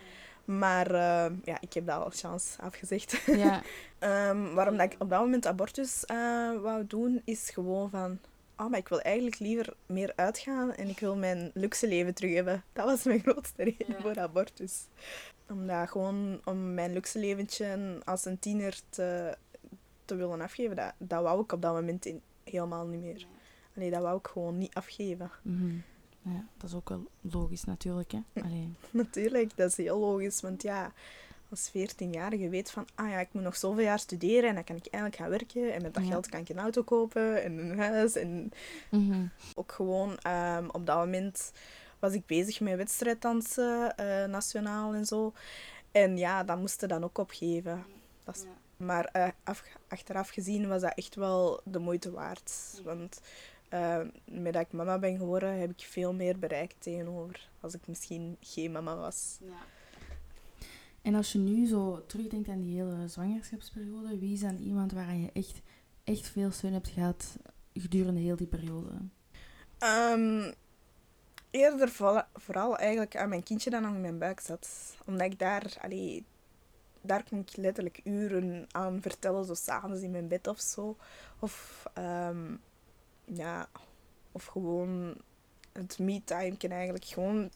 [0.45, 3.21] Maar eh, ja, ik heb dat al chance afgezegd.
[3.25, 3.61] Ja,
[3.99, 8.19] Ehm, waarom dat ik op dat moment abortus eh, wou doen, is gewoon van...
[8.57, 12.33] Oh, maar ik wil eigenlijk liever meer uitgaan en ik wil mijn luxe leven terug
[12.33, 12.63] hebben.
[12.73, 14.01] Dat was mijn grootste reden Ja.
[14.01, 14.85] voor abortus.
[15.49, 19.37] Omdat gewoon om mijn luxe leventje als een tiener te,
[20.05, 23.25] te willen afgeven, dat, dat wou ik op dat moment in, helemaal niet meer.
[23.73, 25.31] Nee, dat wou ik gewoon niet afgeven.
[25.41, 25.75] Mhm.
[26.23, 28.11] Ja, dat is ook wel logisch natuurlijk.
[28.11, 28.41] Hè?
[28.41, 28.73] Allee.
[28.91, 30.41] Natuurlijk, dat is heel logisch.
[30.41, 30.91] Want ja,
[31.49, 34.75] als 14-jarige weet van, ah ja, ik moet nog zoveel jaar studeren en dan kan
[34.75, 35.73] ik eindelijk gaan werken.
[35.73, 36.09] En met dat Ja.
[36.09, 38.15] geld kan ik een auto kopen en een huis.
[38.15, 38.51] En
[38.91, 39.25] Mhm.
[39.55, 41.51] ook gewoon ehm, op dat moment
[41.99, 45.33] was ik bezig met wedstrijddansen, eh, nationaal en zo.
[45.91, 47.85] En ja, dat moest je dan ook opgeven.
[48.23, 48.43] Dat is-
[48.77, 52.81] Maar eh, af- achteraf gezien was dat echt wel de moeite waard.
[52.83, 53.21] Want
[53.71, 57.87] eh, met dat ik mama ben geworden, heb ik veel meer bereikt tegenover als ik
[57.87, 59.39] misschien geen mama was.
[61.01, 65.21] En als je nu zo terugdenkt aan die hele zwangerschapsperiode, wie is dan iemand waaraan
[65.21, 65.61] je echt,
[66.03, 67.37] echt veel steun hebt gehad
[67.73, 68.89] gedurende heel die periode?
[69.77, 70.51] Ehm,
[71.49, 74.95] eerder vooral, vooral eigenlijk aan mijn kindje dat nog in mijn buik zat.
[75.05, 76.25] Omdat ik daar, allee,
[77.01, 80.97] daar kon ik letterlijk uren aan vertellen, zo s'avonds in mijn bed of zo.
[81.39, 82.55] Of, ehm,
[83.25, 83.69] ja,
[84.31, 85.15] of gewoon
[85.71, 87.05] het me-time eigenlijk.
[87.05, 87.51] Gewoon,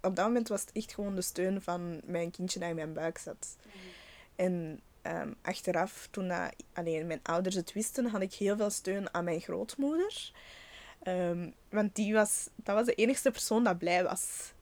[0.00, 2.92] op dat moment was het echt gewoon de steun van mijn kindje dat in mijn
[2.92, 3.56] buik zat.
[4.36, 9.14] En ehm, achteraf, toen dat, allee, mijn ouders het wisten, had ik heel veel steun
[9.14, 10.32] aan mijn grootmoeder.
[11.02, 14.52] Ehm, want die was, dat was de enigste persoon dat blij was.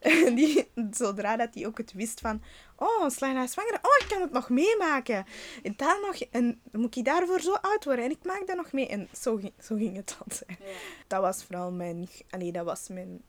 [0.34, 2.42] Die, zodra dat die ook het wist van...
[2.76, 3.74] Oh, Slaina is zwanger.
[3.74, 5.24] Oh, ik kan het nog meemaken.
[5.62, 8.04] En, dan nog, en dan moet ik daarvoor zo oud worden.
[8.04, 8.86] En ik maak dat nog mee.
[8.88, 10.58] En zo, ging- zo ging het altijd.
[11.06, 12.08] Dat was vooral mijn...
[12.30, 13.22] Allee, dat was mijn...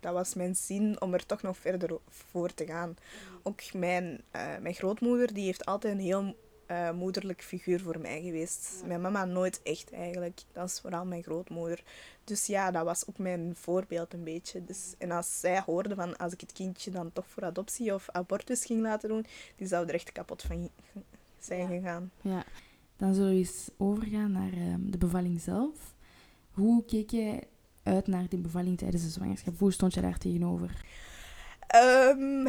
[0.00, 2.96] Dat was mijn zin om er toch nog verder voor te gaan.
[3.42, 6.36] Ook mijn, eh, mijn grootmoeder, die heeft altijd een heel
[6.68, 8.82] eh, moederlijk figuur voor mij geweest.
[8.86, 10.40] Mijn mama nooit echt eigenlijk.
[10.52, 11.82] Dat is vooral mijn grootmoeder.
[12.24, 14.64] Dus ja, dat was ook mijn voorbeeld een beetje.
[14.64, 18.08] Dus, en als zij hoorde van als ik het kindje dan toch voor adoptie of
[18.10, 19.26] abortus ging laten doen,
[19.56, 20.70] die zou er echt kapot van
[21.38, 22.10] zijn gegaan.
[22.20, 22.44] Ja.
[22.96, 25.94] Dan zullen we eens overgaan naar ehm, de bevalling zelf.
[26.50, 27.42] Hoe keek jij
[27.82, 29.58] uit naar die bevalling tijdens de zwangerschap?
[29.58, 30.84] Hoe stond je daar tegenover?
[31.68, 32.46] Ehm,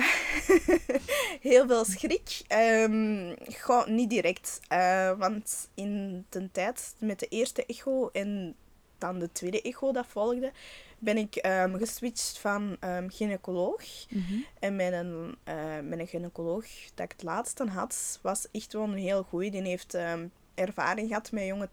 [1.49, 2.41] heel veel schrik.
[2.47, 4.59] Ehm goh, niet direct.
[4.67, 8.55] Eh, want in de tijd met de eerste echo en
[8.97, 10.51] dan de tweede echo dat volgde,
[10.99, 12.77] ben ik ehm, geswitcht van
[13.07, 13.83] gynaecoloog.
[14.09, 14.39] Mhm.
[14.59, 19.23] En mijn, eh mijn gynaecoloog dat ik het laatste had, was echt wel een heel
[19.23, 19.51] goeie.
[19.51, 19.97] Die heeft
[20.53, 21.69] ervaring gehad met jonge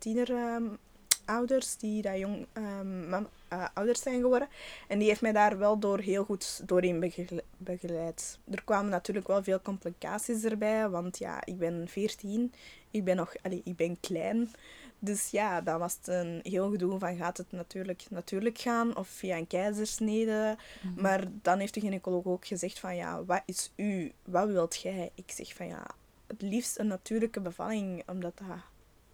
[1.26, 4.48] tienerouders die dat jong ehm, mam- eh, ouders zijn geworden.
[4.88, 8.38] En die heeft mij daar wel door heel goed doorheen begele- begeleid.
[8.50, 12.52] Er kwamen natuurlijk wel veel complicaties erbij, want ja, ik ben 14,
[12.90, 14.50] ik ben nog, allee, ik ben klein.
[14.98, 19.08] Dus ja, dan was het een heel gedoe van gaat het natuurlijk natuurlijk gaan of
[19.08, 20.56] via een keizersnede.
[20.82, 21.02] Mhm.
[21.02, 24.12] Maar dan heeft de gynaecoloog ook gezegd van ja, wat is u?
[24.24, 25.10] Wat wilt jij?
[25.14, 25.86] Ik zeg van ja,
[26.26, 28.58] het liefst een natuurlijke bevalling, omdat dat,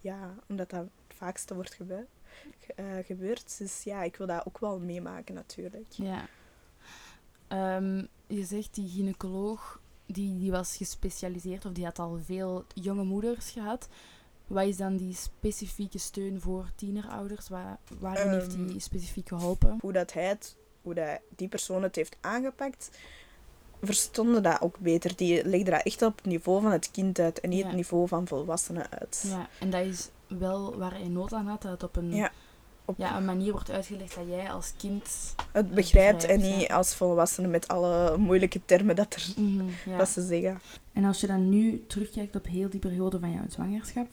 [0.01, 0.85] ja, omdat dat
[1.23, 2.07] vaakste wordt gebe-
[2.59, 3.59] ge- eh, gebeurd.
[3.59, 5.87] Dus ja, ik wil dat ook wel meemaken natuurlijk.
[5.91, 6.27] Ja.
[7.49, 13.05] Ehm, je zegt die gynaecoloog, die, die was gespecialiseerd of die had al veel jonge
[13.05, 13.89] moeders gehad.
[14.47, 17.49] Wat is dan die specifieke steun voor tienerouders?
[17.49, 19.79] Waar, waarin heeft Ehm, die specifiek geholpen?
[19.81, 22.91] Hoe dat hij het, hoe dat die persoon het heeft aangepakt,
[23.83, 25.17] verstonden dat ook beter.
[25.17, 27.67] Die legde dat echt op het niveau van het kind uit en niet Ja.
[27.67, 29.25] het niveau van volwassenen uit.
[29.27, 32.31] Ja, en dat is wel waar hij nood aan had, dat het op een, Ja,
[32.85, 35.35] op- ja, een manier wordt uitgelegd dat jij als kind...
[35.53, 36.75] Het begrijpt en niet ja.
[36.77, 39.65] als volwassene met alle moeilijke termen dat, er, Mhm,
[39.99, 40.61] dat ze zeggen.
[40.93, 44.07] En als je dan nu terugkijkt op heel die periode van jouw zwangerschap,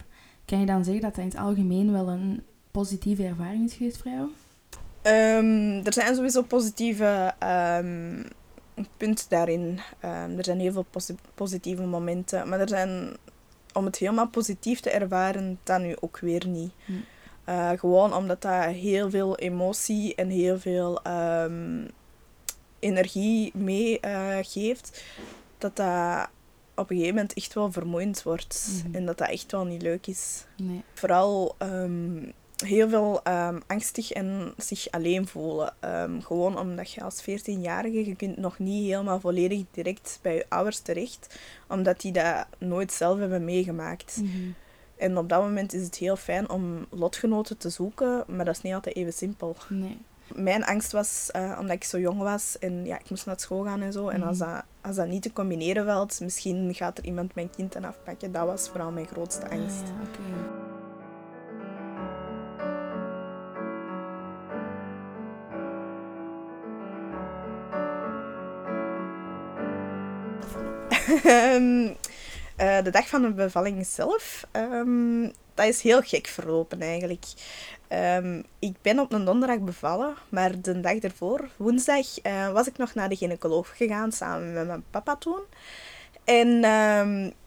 [0.46, 3.98] kan je dan zeggen dat dat in het algemeen wel een positieve ervaring is geweest
[3.98, 4.30] voor jou?
[5.02, 8.24] Ehm, er zijn sowieso positieve ehm,
[8.98, 9.80] punten daarin.
[10.00, 12.50] Ehm, er zijn heel veel posi- positieve momenten.
[12.50, 13.10] Maar er zijn,
[13.74, 16.72] om het helemaal positief te ervaren, dan nu ook weer niet.
[16.86, 16.92] Hm.
[17.44, 21.88] Eh, gewoon omdat dat heel veel emotie en heel veel ehm,
[22.80, 25.04] energie meegeeft.
[25.58, 26.30] dat dat
[26.76, 28.84] op een gegeven moment echt wel vermoeiend wordt.
[28.86, 28.96] Mhm.
[28.96, 30.84] En dat dat echt wel niet leuk is Nee.
[30.94, 32.32] vooral ehm,
[32.66, 35.74] heel veel ehm, angstig en zich alleen voelen.
[35.80, 40.46] Ehm, gewoon omdat je als 14-jarige, je kunt nog niet helemaal volledig direct bij je
[40.50, 44.18] ouders terecht, omdat die dat nooit zelf hebben meegemaakt.
[44.24, 44.50] Mhm.
[44.98, 48.62] En op dat moment is het heel fijn om lotgenoten te zoeken, maar dat is
[48.62, 49.56] niet altijd even simpel.
[49.70, 49.98] Nee.
[50.36, 53.64] Mijn angst was, eh, omdat ik zo jong was en ja, ik moest naar school
[53.64, 54.08] gaan en zo.
[54.08, 54.50] En als Mhm.
[54.50, 58.32] dat, als dat niet te combineren valt, misschien gaat er iemand mijn kind dan afpakken.
[58.32, 59.82] Dat was vooral mijn grootste angst.
[59.82, 60.79] Ah, ja, oké.
[71.10, 71.88] Ehm,
[72.56, 75.22] eh, de dag van de bevalling zelf, ehm,
[75.54, 77.26] dat is heel gek verlopen eigenlijk.
[77.88, 82.78] Ehm, ik ben op een donderdag bevallen, maar de dag ervoor, woensdag, eh, was ik
[82.78, 85.42] nog naar de gynaecoloog gegaan samen met mijn papa toen.
[86.24, 86.64] En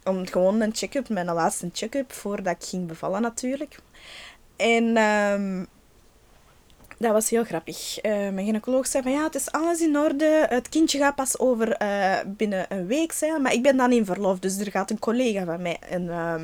[0.05, 3.79] om gewoon een check-up, mijn laatste check-up, voordat ik ging bevallen natuurlijk.
[4.57, 5.67] En um,
[7.03, 8.05] dat was heel grappig.
[8.05, 10.47] Uh, mijn gynaecoloog zei van ja, het is alles in orde.
[10.49, 13.43] Het kindje gaat pas over uh, binnen een week zijn.
[13.43, 16.35] Maar ik ben dan in verlof, dus er gaat een collega van mij een, uh,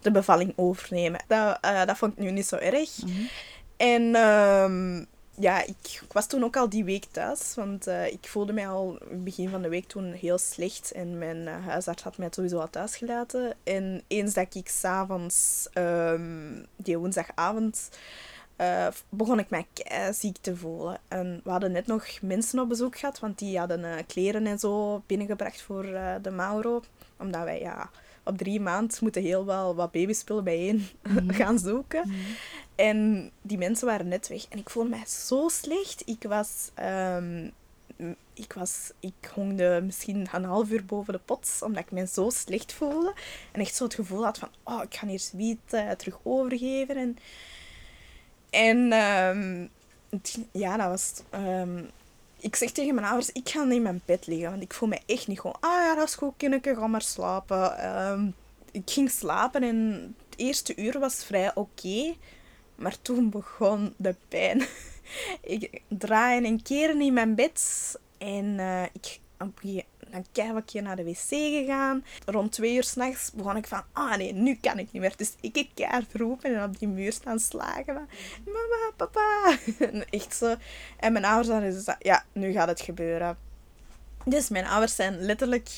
[0.00, 1.20] de bevalling overnemen.
[1.26, 3.02] Dat, uh, dat vond ik nu niet zo erg.
[3.04, 3.28] Mm -hmm.
[3.76, 5.04] En ehm,
[5.34, 7.52] ja, ik, ik, was toen ook al die week thuis.
[7.54, 10.92] Want ik voelde mij al begin van de week toen heel slecht.
[10.92, 13.54] En mijn huisarts had mij sowieso al thuis gelaten.
[13.64, 17.88] En eens dat ik s'avonds, um, die woensdagavond
[18.60, 19.66] uh, begon ik mij
[20.12, 20.98] ziek te voelen.
[21.08, 24.58] En we hadden net nog mensen op bezoek gehad, want die hadden uh, kleren en
[24.58, 26.82] zo binnengebracht voor uh, de Mauro.
[27.16, 27.90] Omdat wij ja,
[28.24, 31.30] op drie maanden moeten heel wel wat babyspullen bijeen mm.
[31.30, 32.08] gaan zoeken.
[32.08, 32.14] Mm.
[32.74, 34.46] En die mensen waren net weg.
[34.48, 36.02] En ik voelde mij zo slecht.
[36.06, 36.70] Ik was...
[36.82, 37.52] Um,
[38.34, 42.30] ik, was, ik hongde misschien een half uur boven de pot, omdat ik me zo
[42.30, 43.14] slecht voelde.
[43.52, 45.60] En echt zo het gevoel had van, oh, ik ga hier zoiets
[45.96, 46.96] terug overgeven.
[46.96, 47.16] En
[48.50, 49.68] en um,
[50.52, 51.22] ja, dat was...
[51.34, 51.90] Um,
[52.40, 54.50] ik zeg tegen mijn ouders, ik ga niet in mijn bed liggen.
[54.50, 55.56] Want ik voel me echt niet gewoon...
[55.60, 57.88] Ah ja, dat is goed, kindje, ga maar slapen.
[58.10, 58.34] Um,
[58.70, 59.76] ik ging slapen en
[60.30, 62.14] het eerste uur was vrij oké.
[62.74, 64.62] Maar toen begon de pijn.
[65.40, 67.98] ik draaide een keer in mijn bed.
[68.18, 69.20] En uh, ik
[70.10, 72.04] dan keihard naar de wc gegaan.
[72.26, 75.14] Rond twee uur s'nachts begon ik van, ah nee, nu kan ik niet meer.
[75.16, 77.84] Dus ik heb keihard roepen en op die muur staan slagen.
[77.84, 78.08] Van,
[78.44, 79.56] Mama, papa.
[79.78, 80.54] En echt zo.
[80.96, 83.36] En mijn ouders hadden gezegd, ja, nu gaat het gebeuren.
[84.24, 85.68] Dus mijn ouders zijn letterlijk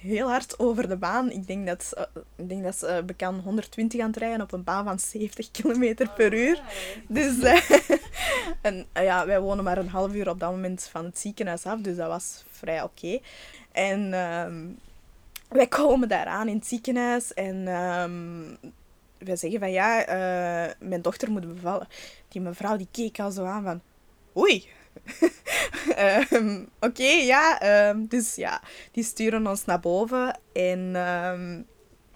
[0.00, 1.30] heel hard over de baan.
[1.30, 4.64] Ik denk dat, uh, ik denk dat ze bekend 120 aan het rijden op een
[4.64, 6.62] baan van 70 km per uur.
[7.08, 7.70] Dus uh,
[8.62, 11.64] en, uh, ja, wij wonen maar een half uur op dat moment van het ziekenhuis
[11.64, 13.18] af, dus dat was vrij oké.
[13.72, 14.78] En um,
[15.48, 18.56] wij komen daar aan in het ziekenhuis en um,
[19.18, 20.04] wij zeggen van ja,
[20.78, 21.88] mijn dochter moet bevallen.
[22.28, 23.80] Die mevrouw die keek al zo aan van
[24.36, 24.68] oei,
[26.30, 27.94] um, Oké, ja.
[27.94, 30.38] Dus ja, die sturen ons naar boven.
[30.52, 30.96] En...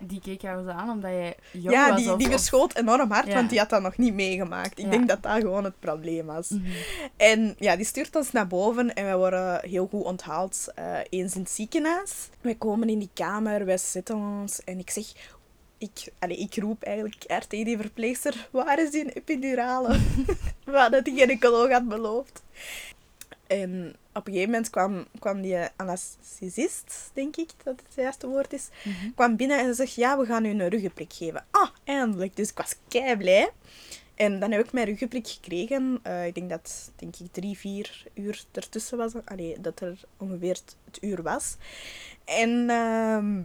[0.02, 2.02] Die keek jou eens aan omdat jij jong ja, was?
[2.02, 3.34] die, die verschoot enorm hard, ja.
[3.34, 4.78] want die had dat nog niet meegemaakt.
[4.78, 4.90] Ik ja.
[4.90, 6.48] denk dat dat gewoon het probleem was.
[6.48, 6.72] Mm -hmm.
[7.16, 11.34] En ja, die stuurt ons naar boven en wij worden heel goed onthaald uh, eens
[11.34, 12.28] in het ziekenhuis.
[12.40, 15.38] Wij komen in die kamer, wij zitten ons en ik zeg...
[15.78, 19.98] Ik, allez, ik roep eigenlijk tegen die verpleegster, waar is die epidurale?
[20.64, 22.42] Wat de gynaecoloog had beloofd.
[23.46, 28.26] En op een gegeven moment kwam, kwam die anesthesist, denk ik dat het, het juiste
[28.26, 29.14] woord is, mm -hmm.
[29.14, 31.44] kwam binnen en zei, ja, we gaan u een ruggenprik geven.
[31.50, 32.36] Ah, eindelijk.
[32.36, 33.50] Dus ik was kei blij.
[34.14, 36.00] En dan heb ik mijn ruggenprik gekregen.
[36.06, 39.12] Uh, ik denk dat denk ik drie, vier uur ertussen was.
[39.24, 41.56] Allee, dat er ongeveer het uur was.
[42.24, 43.44] En uh,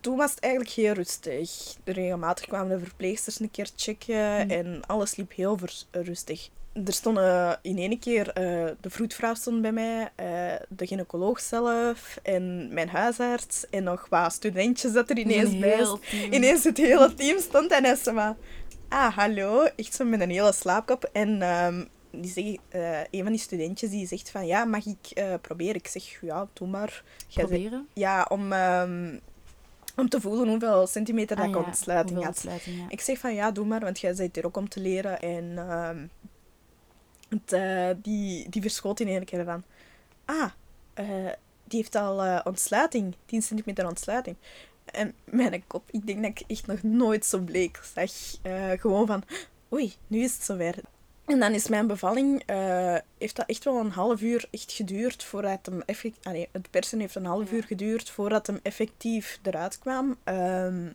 [0.00, 1.76] toen was het eigenlijk heel rustig.
[1.84, 4.44] Regelmatig kwamen de verpleegsters een keer checken.
[4.44, 4.50] Mm.
[4.50, 5.58] En alles liep heel
[5.90, 11.40] rustig er stonden in één keer uh, de vroedvrouw stond bij mij, uh, de gynaecoloog
[11.40, 15.86] zelf en mijn huisarts en nog wat studentjes dat er ineens bij
[16.30, 18.36] Ineens het hele team stond en hij zei maar,
[18.88, 23.32] ah hallo, echt zo met een hele slaapkop en um, die zeg, uh, een van
[23.32, 25.74] die studentjes die zegt van ja, mag ik proberen?
[25.74, 27.02] Ik zeg ja, doe maar.
[27.34, 27.70] Proberen?
[27.70, 29.20] Zegt, ja, om um,
[29.96, 32.42] om te voelen hoeveel centimeter ah, dat ja, ontsluiting had.
[32.42, 32.72] Ja.
[32.88, 35.20] Ik zeg van ja, doe maar, want jij bent hier ook om te leren.
[35.20, 36.10] En um,
[37.30, 39.62] want, uh, die, die verschoot in één keer van...
[40.24, 40.50] Ah,
[40.94, 41.30] uh,
[41.64, 43.14] die heeft al uh, ontsluiting.
[43.26, 44.36] 10 centimeter ontsluiting.
[44.84, 48.10] En mijn kop, ik denk dat ik echt nog nooit zo bleek zag.
[48.80, 49.22] gewoon van...
[49.72, 50.74] Oei, nu is het zover.
[51.24, 52.42] En dan is mijn bevalling...
[53.18, 56.24] heeft dat echt wel een half uur echt geduurd voordat hem effectief...
[56.24, 60.16] Ah, nee, het persen heeft een half uur geduurd voordat hem effectief eruit kwam.
[60.24, 60.94] Um,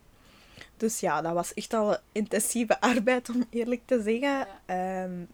[0.77, 4.47] dus ja, dat was echt al intensieve arbeid, om eerlijk te zeggen.
[4.67, 5.03] Ja.
[5.03, 5.27] Um,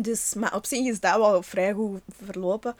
[0.00, 2.76] dus, maar op zich is dat wel vrij goed verlopen.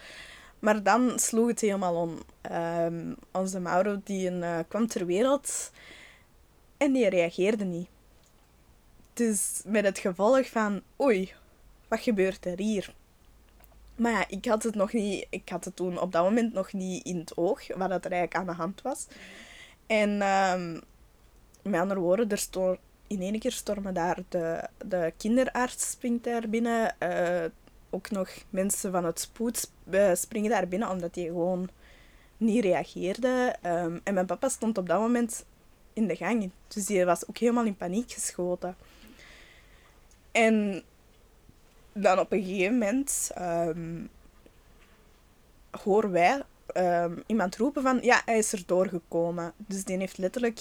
[0.59, 2.19] Maar dan sloeg het helemaal om.
[2.53, 5.71] Um, onze Mauro die een, uh, kwam ter wereld
[6.77, 7.89] en die reageerde niet.
[9.13, 11.33] Dus met het gevolg van, oei,
[11.89, 12.95] wat gebeurt er hier?
[13.97, 16.73] Maar ja, ik had het nog niet, ik had het toen op dat moment nog
[16.73, 19.07] niet in het oog, wat er eigenlijk aan de hand was.
[19.87, 20.81] En um,
[21.63, 22.39] met andere woorden, er
[23.09, 26.97] in één keer stormen daar de, de kinderarts springt daar binnen.
[27.03, 27.45] Uh,
[27.91, 29.71] ook nog mensen van het spoed
[30.13, 31.69] springen daar binnen, omdat die gewoon
[32.37, 33.57] niet reageerde.
[33.67, 35.45] Um, en mijn papa stond op dat moment
[35.93, 36.51] in de gang.
[36.69, 38.77] Dus die was ook helemaal in paniek geschoten.
[40.33, 40.83] En
[41.93, 44.05] dan op een gegeven moment ehm,
[45.71, 49.53] horen wij ehm, iemand roepen van ja, hij is er doorgekomen.
[49.57, 50.61] Dus die heeft letterlijk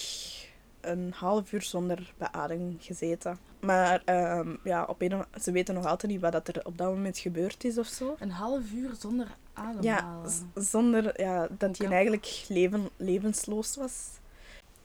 [0.80, 3.38] een half uur zonder beademing gezeten.
[3.60, 6.88] Maar ehm, ja, op een, ze weten nog altijd niet wat dat er op dat
[6.88, 8.16] moment gebeurd is of zo.
[8.18, 10.30] Een half uur zonder Ja, ademhalen.
[10.30, 13.92] z- zonder ja, dat hij eigenlijk leven, levensloos was.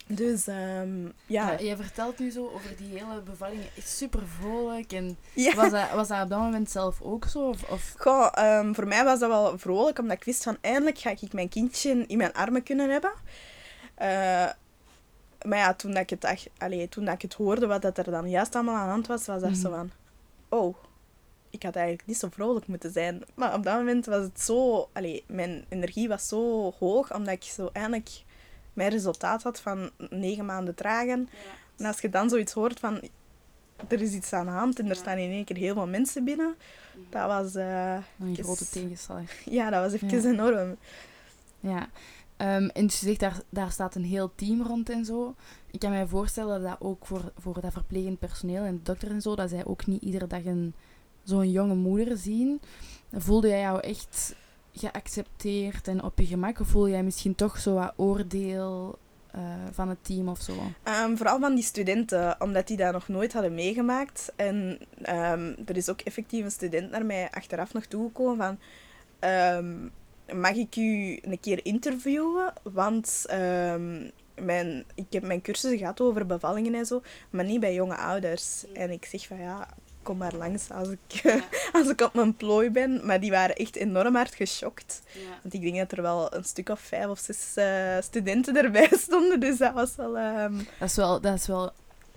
[0.07, 1.51] Dus ehm, ja.
[1.51, 3.61] Ja, je vertelt nu zo over die hele bevalling.
[3.83, 4.91] Super vrolijk.
[4.93, 5.55] En Ja.
[5.55, 7.47] was, dat, was dat op dat moment zelf ook zo?
[7.49, 7.93] Of, of...
[7.97, 11.33] Goh, ehm, voor mij was dat wel vrolijk, omdat ik wist van eindelijk ga ik
[11.33, 13.11] mijn kindje in mijn armen kunnen hebben.
[13.95, 14.49] Eh,
[15.43, 17.97] maar ja, toen, dat ik het, echt- allee, toen dat ik het hoorde wat dat
[17.97, 19.77] er dan juist allemaal aan de hand was, was dat zo Mhm.
[19.77, 19.91] van...
[20.49, 20.75] Oh,
[21.49, 23.23] ik had eigenlijk niet zo vrolijk moeten zijn.
[23.35, 24.89] Maar op dat moment was het zo...
[24.93, 28.09] Allee, mijn energie was zo hoog, omdat ik zo eindelijk
[28.73, 31.29] mijn resultaat had van negen maanden dragen.
[31.77, 33.01] En als je dan zoiets hoort van...
[33.87, 36.23] Er is iets aan de hand en er staan in één keer heel veel mensen
[36.23, 36.55] binnen.
[37.09, 37.55] Dat was...
[37.55, 39.29] eh, Een grote tegenstander.
[39.45, 40.29] ja, dat was even Ja.
[40.29, 40.77] enorm.
[41.59, 41.87] Ja.
[42.43, 45.35] Ehm, en dus je zegt, daar, daar staat een heel team rond en zo.
[45.71, 49.21] Ik kan mij voorstellen dat ook voor, voor dat verplegend personeel en de dokter en
[49.21, 50.73] zo, dat zij ook niet iedere dag een,
[51.23, 52.61] zo'n jonge moeder zien.
[53.11, 54.35] Voelde jij jou echt
[54.73, 56.59] geaccepteerd en op je gemak?
[56.59, 58.97] Of voel jij misschien toch zo wat oordeel
[59.31, 59.41] eh,
[59.71, 60.53] van het team of zo?
[60.83, 64.31] Ehm, vooral van die studenten, omdat die dat nog nooit hadden meegemaakt.
[64.35, 68.57] En ehm, er is ook effectief een student naar mij achteraf nog toegekomen van...
[69.19, 69.75] ehm,
[70.33, 72.53] mag ik u een keer interviewen?
[72.63, 77.73] Want ehm, mijn, ik heb mijn cursussen gehad over bevallingen en zo, maar niet bij
[77.73, 78.63] jonge ouders.
[78.73, 79.67] En ik zeg van ja,
[80.03, 81.21] kom maar langs als ik,
[81.73, 83.05] als ik op mijn plooi ben.
[83.05, 85.01] Maar die waren echt enorm hard geschokt.
[85.41, 88.89] Want ik denk dat er wel een stuk of vijf of zes eh, studenten erbij
[89.05, 89.39] stonden.
[89.39, 90.17] Dus dat was wel...
[90.17, 91.71] ehm, Dat is wel, dat is wel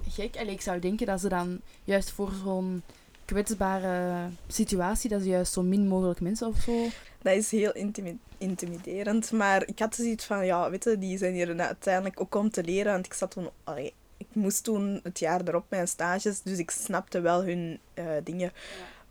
[0.08, 0.36] gek.
[0.36, 2.82] Allee, ik zou denken dat ze dan juist voor zo'n
[3.26, 6.86] kwetsbare situatie, dat ze juist zo min mogelijk mensen of zo...
[7.22, 9.32] dat is heel intimi- intimiderend.
[9.32, 12.64] Maar ik had zoiets van, ja, weet je, die zijn hier uiteindelijk ook om te
[12.64, 12.92] leren.
[12.92, 13.48] Want ik zat toen...
[13.64, 18.04] allee, ik moest toen het jaar erop mijn stages, dus ik snapte wel hun eh,
[18.24, 18.52] dingen.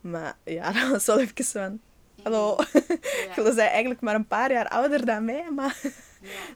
[0.02, 1.80] Maar ja, dat was wel even van...
[2.24, 2.58] Hallo,
[3.36, 5.82] jullie zijn eigenlijk maar een paar jaar ouder dan mij, maar...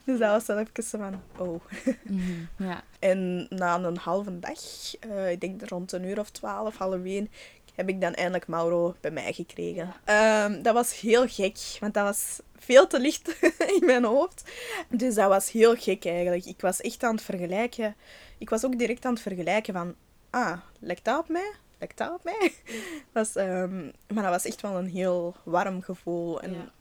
[0.04, 1.60] Dus dat was wel even van, oh.
[2.04, 2.82] Mhm, ja.
[2.98, 4.60] En na een halve dag,
[5.00, 7.30] eh, ik denk rond een uur of twaalf, één,
[7.74, 9.94] heb ik dan eindelijk Mauro bij mij gekregen.
[10.04, 13.36] Ehm, dat was heel gek, want dat was veel te licht
[13.80, 14.50] in mijn hoofd.
[14.88, 16.44] Dus dat was heel gek eigenlijk.
[16.44, 17.96] Ik was echt aan het vergelijken.
[18.38, 19.94] Ik was ook direct aan het vergelijken van,
[20.30, 21.52] ah, lijkt dat op mij?
[21.78, 22.54] Lijkt dat op mij?
[23.12, 26.40] Was, ehm, maar dat was echt wel een heel warm gevoel.
[26.40, 26.72] En, Ja.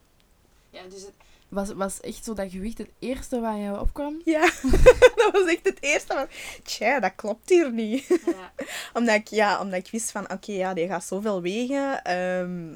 [0.72, 1.14] Ja, dus het
[1.50, 4.22] was, was echt zo dat gewicht het eerste waar jou opkwam?
[4.36, 4.41] ja,
[5.16, 6.28] dat was echt het eerste van,
[6.64, 8.08] tja, dat klopt hier niet.
[8.08, 8.54] Ja.
[8.93, 12.04] Omdat ik, ja, omdat ik wist van, oké, ja, die gaat zoveel wegen.
[12.04, 12.74] Ehm,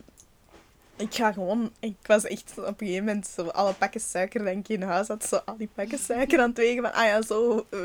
[0.95, 1.71] ik ga gewoon...
[1.80, 5.07] Ik was echt op een gegeven moment zo alle pakken suiker dat ik in huis
[5.07, 7.80] had, zo al die pakken suiker aan het wegen van, ah ja, zo, eh,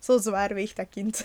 [0.00, 1.24] zo zwaar weegt dat kind.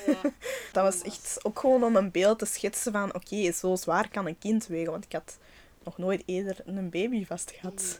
[0.71, 4.27] Dat was echt ook gewoon om een beeld te schetsen van, oké, zo zwaar kan
[4.27, 4.91] een kind wegen.
[4.91, 5.37] Want ik had
[5.83, 7.99] nog nooit eerder een baby vast gehad.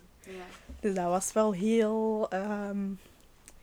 [0.86, 2.88] Dus dat was wel heel, ehm,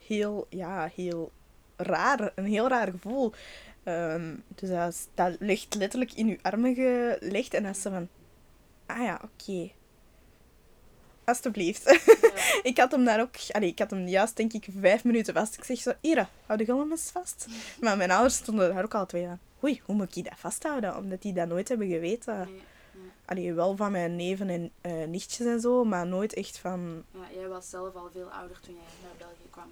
[0.06, 1.32] heel, ja, heel
[1.76, 2.32] raar.
[2.34, 3.32] Een heel raar gevoel.
[3.82, 7.54] Ehm, dus dat, dat ligt letterlijk in uw armen gelegd.
[7.54, 8.08] En is zo van,
[8.86, 9.70] ah ja, oké.
[11.24, 11.86] Alsjeblieft.
[12.70, 15.56] ik had hem daar ook, allee, ik had hem juist denk ik vijf minuten vast.
[15.56, 17.46] Ik zeg zo, Ira, hou de golem eens vast.
[17.80, 19.40] Maar mijn ouders stonden daar ook al twee aan.
[19.64, 20.96] Oei, hoe moet ik dat vasthouden?
[20.96, 22.48] Omdat die dat nooit hebben geweten.
[23.24, 27.02] Allee, wel van mijn neven en eh, nichtjes en zo, maar nooit echt van...
[27.12, 29.64] Ja, jij was zelf al veel ouder toen jij naar België kwam.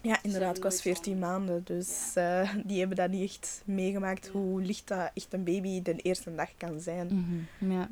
[0.00, 4.24] Ja, inderdaad, ik was nooit 14 maanden, dus eh, die hebben dat niet echt meegemaakt,
[4.24, 4.30] Ja.
[4.32, 7.06] hoe licht dat echt een baby de eerste dag kan zijn.
[7.58, 7.88] Mhm, ja.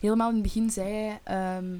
[0.00, 1.74] Helemaal in het begin zei je ehm,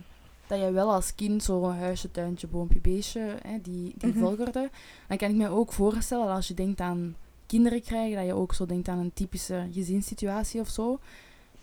[0.47, 4.71] dat jij wel als kind zo'n huisje, tuintje, boompje, beestje, hè, die, die volgorde.
[5.09, 7.17] Dan kan ik me ook voorstellen, als je denkt aan
[7.47, 10.99] kinderen krijgen, dat je ook zo denkt aan een typische gezinssituatie of zo.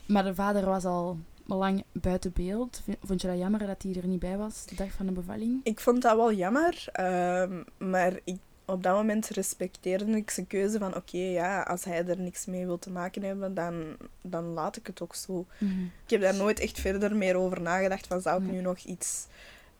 [0.06, 2.82] Maar de vader was al lang buiten beeld.
[3.04, 5.60] Vond je dat jammer dat hij er niet bij was, de dag van de bevalling?
[5.64, 10.80] Ik vond dat wel jammer, ehm, maar ik, op dat moment respecteerde ik zijn keuze
[10.80, 14.76] van oké, ja, als hij er niks mee wil te maken hebben, dan, dan laat
[14.78, 15.46] ik het ook zo.
[15.58, 15.82] Mhm.
[15.84, 18.56] Ik heb daar nooit echt verder meer over nagedacht van zou ik Nee.
[18.56, 19.28] nu nog iets,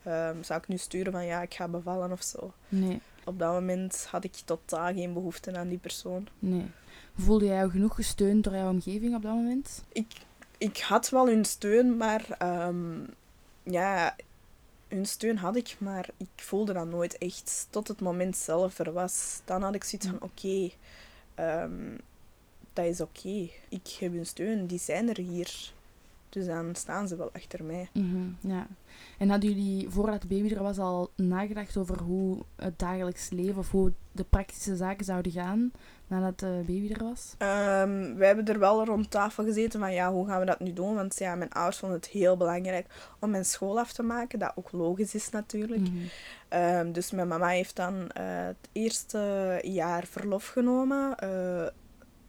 [0.04, 2.54] ehm, zou ik nu sturen van ja, ik ga bevallen of zo.
[2.70, 6.28] Nee, Op dat moment had ik totaal geen behoefte aan die persoon.
[6.40, 6.66] nee.
[7.16, 9.84] Voelde jij jou genoeg gesteund door jouw omgeving op dat moment?
[9.92, 10.08] ik,
[10.58, 13.00] ik had wel hun steun, maar ehm,
[13.64, 14.16] ja,
[14.88, 18.92] hun steun had ik, maar ik voelde dat nooit echt tot het moment zelf er
[18.94, 19.42] was.
[19.46, 20.70] Dan had ik zoiets van, oké,
[21.36, 21.98] ehm,
[22.74, 23.50] dat is oké.
[23.70, 25.72] Ik heb hun steun, die zijn er hier.
[26.30, 27.90] Dus dan staan ze wel achter mij.
[27.94, 28.68] Mhm, ja.
[29.18, 33.58] En hadden jullie, voordat de baby er was, al nagedacht over hoe het dagelijks leven
[33.58, 35.72] of hoe de praktische zaken zouden gaan
[36.08, 37.36] nadat de baby er was?
[37.40, 40.74] Um, wij hebben er wel rond tafel gezeten van ja, hoe gaan we dat nu
[40.74, 40.96] doen?
[40.96, 42.88] Want ja, mijn ouders vonden het heel belangrijk
[43.20, 45.82] om mijn school af te maken, dat ook logisch is natuurlijk.
[45.82, 45.98] Mhm.
[46.48, 51.18] Ehm, dus mijn mama heeft dan eh, het eerste jaar verlof genomen.
[51.18, 51.68] eh,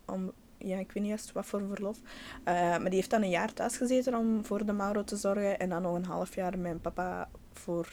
[0.06, 1.98] om, ja, ik weet niet juist wat voor verlof.
[2.44, 5.58] Eh, maar die heeft dan een jaar thuis gezeten om voor de Mauro te zorgen.
[5.58, 7.88] En dan nog een half jaar mijn papa voor,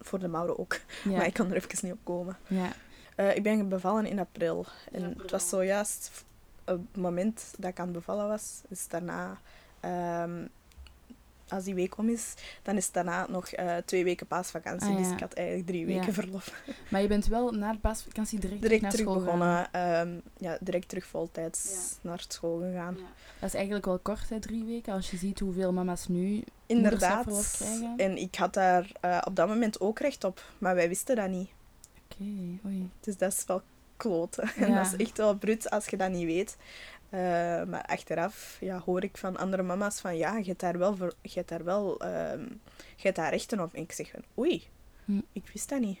[0.00, 0.80] voor de Mauro ook.
[1.04, 1.16] Ja.
[1.16, 2.36] Maar ik kan er even niet op komen.
[2.48, 2.72] ja.
[3.14, 4.66] Eh, ik ben bevallen in april.
[4.92, 5.22] En april.
[5.22, 6.10] het was zojuist
[6.64, 8.60] het moment dat ik aan het bevallen was.
[8.68, 9.38] Dus daarna,
[9.80, 10.46] ehm,
[11.48, 14.88] als die week om is, dan is daarna nog eh, twee weken paasvakantie.
[14.90, 15.12] Ah, Dus ja.
[15.12, 16.12] ik had eigenlijk drie weken Ja.
[16.12, 16.62] verlof.
[16.90, 19.72] Maar je bent wel na de paasvakantie direct, Direct naar terug school begonnen.
[19.72, 22.94] ehm, ja, direct terug voltijds naar school gegaan.
[23.38, 24.92] Dat is eigenlijk wel kort, hè, drie weken.
[24.92, 27.52] Als je ziet hoeveel mama's nu Inderdaad.
[27.56, 27.94] krijgen.
[27.96, 30.42] En ik had daar eh, op dat moment ook recht op.
[30.58, 31.50] Maar wij wisten dat niet.
[32.12, 32.90] Oké, oei.
[33.00, 33.62] Dus dat is wel
[33.96, 34.48] kloten.
[34.56, 34.82] En Ja.
[34.82, 36.56] dat is echt wel brut als je dat niet weet.
[37.08, 37.18] Eh,
[37.64, 41.14] maar achteraf ja, hoor ik van andere mama's van ja, je hebt daar wel, voor,
[41.22, 42.40] je hebt daar wel ehm,
[42.96, 43.74] je hebt daar rechten op.
[43.74, 44.62] En ik zeg van oei,
[45.04, 45.20] Hm.
[45.32, 46.00] ik wist dat niet.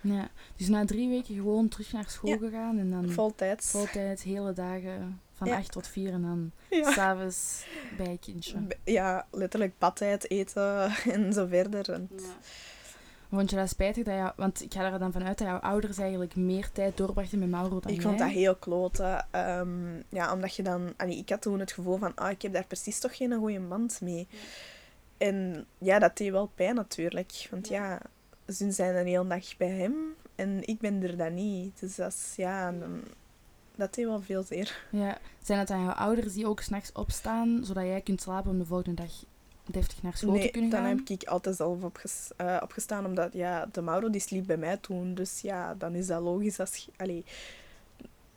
[0.00, 0.28] Ja.
[0.56, 2.36] Dus na drie weken gewoon terug naar school Ja.
[2.36, 3.70] gegaan en dan Voltijds.
[3.70, 5.56] voltijd, hele dagen van Ja.
[5.56, 6.92] acht tot vier en dan Ja.
[6.92, 7.66] s'avonds
[7.96, 8.56] bij je kindje.
[8.84, 11.90] Ja, letterlijk badtijd eten en zo verder.
[11.92, 12.08] En
[13.32, 14.04] Vond je dat spijtig?
[14.04, 17.38] Dat jou, want ik ga er dan vanuit dat jouw ouders eigenlijk meer tijd doorbrachten
[17.38, 18.26] met Mauro dan Ik vond jij.
[18.26, 19.26] dat heel kloten.
[19.30, 20.94] Ehm, ja, omdat je dan...
[20.96, 23.60] allee, ik had toen het gevoel van, ah, ik heb daar precies toch geen goede
[23.60, 24.28] band mee.
[25.16, 27.46] En ja, dat deed wel pijn natuurlijk.
[27.50, 28.00] Want ja,
[28.48, 29.94] ze zijn een hele dag bij hem
[30.34, 31.80] en ik ben er dan niet.
[31.80, 33.02] Dus dat is, ja, dan,
[33.76, 34.86] dat deed wel veel zeer.
[34.90, 35.18] Ja.
[35.42, 38.66] Zijn het dan jouw ouders die ook s'nachts opstaan, zodat jij kunt slapen om de
[38.66, 39.24] volgende dag
[39.72, 43.32] deftig naar school te Nee, kunnen dan heb ik altijd zelf opges eh, opgestaan, omdat
[43.32, 45.14] ja, de Mauro die sliep bij mij toen.
[45.14, 46.60] Dus ja, dan is dat logisch.
[46.60, 47.24] Als je, allee,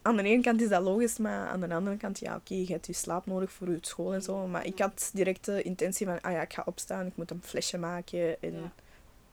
[0.02, 2.66] aan de ene kant is dat logisch, maar aan de andere kant, ja, oké, je
[2.72, 4.48] hebt je slaap nodig voor je school en zo.
[4.48, 7.42] Maar ik had direct de intentie van, ah ja, ik ga opstaan, ik moet een
[7.44, 8.42] flesje maken.
[8.42, 8.72] En Ja.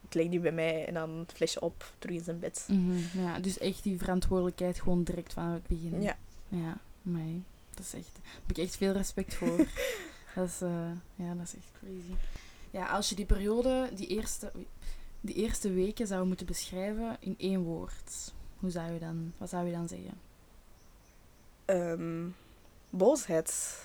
[0.09, 2.65] ik leg die bij mij en dan het flesje op, terug in zijn bed.
[2.69, 6.03] Mhm, ja, dus echt die verantwoordelijkheid gewoon direct van het begin.
[6.03, 6.17] Ja,
[6.49, 7.43] Ja, nee.
[7.75, 8.11] Dat is echt...
[8.23, 9.57] Daar heb ik echt veel respect voor.
[10.35, 12.15] dat, is, eh, ja, dat is echt crazy.
[12.71, 14.53] Ja, als je die periode, die eerste,
[15.21, 19.67] die eerste weken zou moeten beschrijven in één woord, hoe zou je dan, wat zou
[19.67, 20.21] je dan zeggen?
[21.65, 22.29] Ehm,
[22.91, 23.81] boosheid.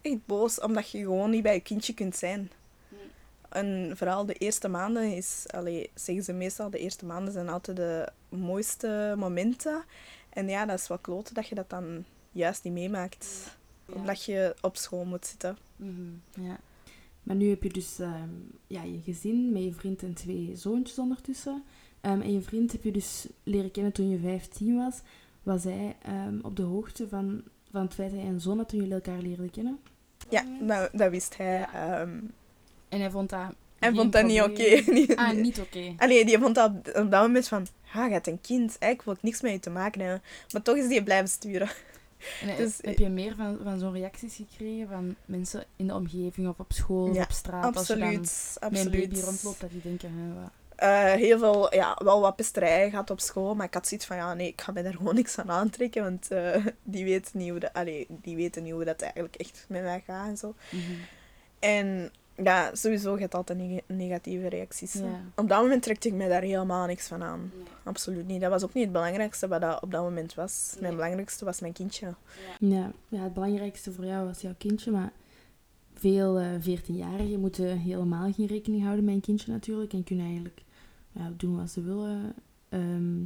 [0.00, 2.50] Echt boos, omdat je gewoon niet bij je kindje kunt zijn.
[3.48, 7.76] En vooral de eerste maanden is, allee, zeggen ze meestal, de eerste maanden zijn altijd
[7.76, 9.84] de mooiste momenten.
[10.28, 13.58] En ja, dat is wel kloten dat je dat dan juist niet meemaakt.
[13.94, 15.56] Omdat je op school moet zitten.
[15.76, 16.58] Mhm, ja.
[17.22, 18.28] Maar nu heb je dus ehm,
[18.66, 21.64] ja, je gezin met je vriend en twee zoontjes ondertussen.
[22.00, 25.00] Ehm, en je vriend heb je dus leren kennen toen je 15 was.
[25.42, 28.68] Was hij ehm, op de hoogte van, van het feit dat je een zoon had
[28.68, 29.78] toen jullie elkaar leerden kennen?
[30.28, 31.58] Ja, dat, dat wist hij.
[31.58, 32.00] Ja.
[32.00, 32.18] ehm.
[32.88, 33.54] En hij vond dat...
[33.78, 34.82] hij vond dat niet oké.
[35.22, 35.94] Ah, niet oké.
[35.96, 37.66] Allee, die vond dat op, dat moment van...
[37.94, 38.78] Ah, je hebt een kind.
[38.78, 40.22] Eigenlijk wil ik niks met je te maken hebben.
[40.52, 41.68] Maar toch is die blijven sturen.
[42.42, 45.94] En, eh, Dus, heb je meer van, van zo'n reacties gekregen van mensen in de
[45.94, 47.76] omgeving of op school Ja, op straat?
[47.76, 48.56] Als je Absoluut.
[48.60, 48.90] absoluut.
[48.90, 50.12] baby rondloopt, dat die denken...
[50.14, 50.50] Hè, wat...
[50.76, 54.16] Eh, heel veel, ja, wel wat pesterij gehad op school, maar ik had zoiets van,
[54.16, 57.50] ja, nee, ik ga mij daar gewoon niks aan aantrekken, want eh, die, weten niet
[57.50, 60.54] hoe dat, allee, die weten niet hoe dat eigenlijk echt met mij gaat en zo.
[60.70, 60.92] Mhm.
[61.58, 62.12] En
[62.42, 64.92] ja, sowieso gaat altijd neg- negatieve reacties.
[64.92, 65.20] Ja.
[65.36, 67.52] Op dat moment trekte ik mij daar helemaal niks van aan.
[67.82, 68.40] Absoluut niet.
[68.40, 70.76] Dat was ook niet het belangrijkste wat dat op dat moment was.
[70.80, 72.14] Mijn belangrijkste was mijn kindje.
[72.58, 75.12] Ja, ja, het belangrijkste voor jou was jouw kindje, maar
[75.94, 80.62] veel eh 14-jarigen moeten helemaal geen rekening houden met een kindje natuurlijk en kunnen eigenlijk
[81.12, 82.34] ja, doen wat ze willen.
[82.68, 83.22] Ehm,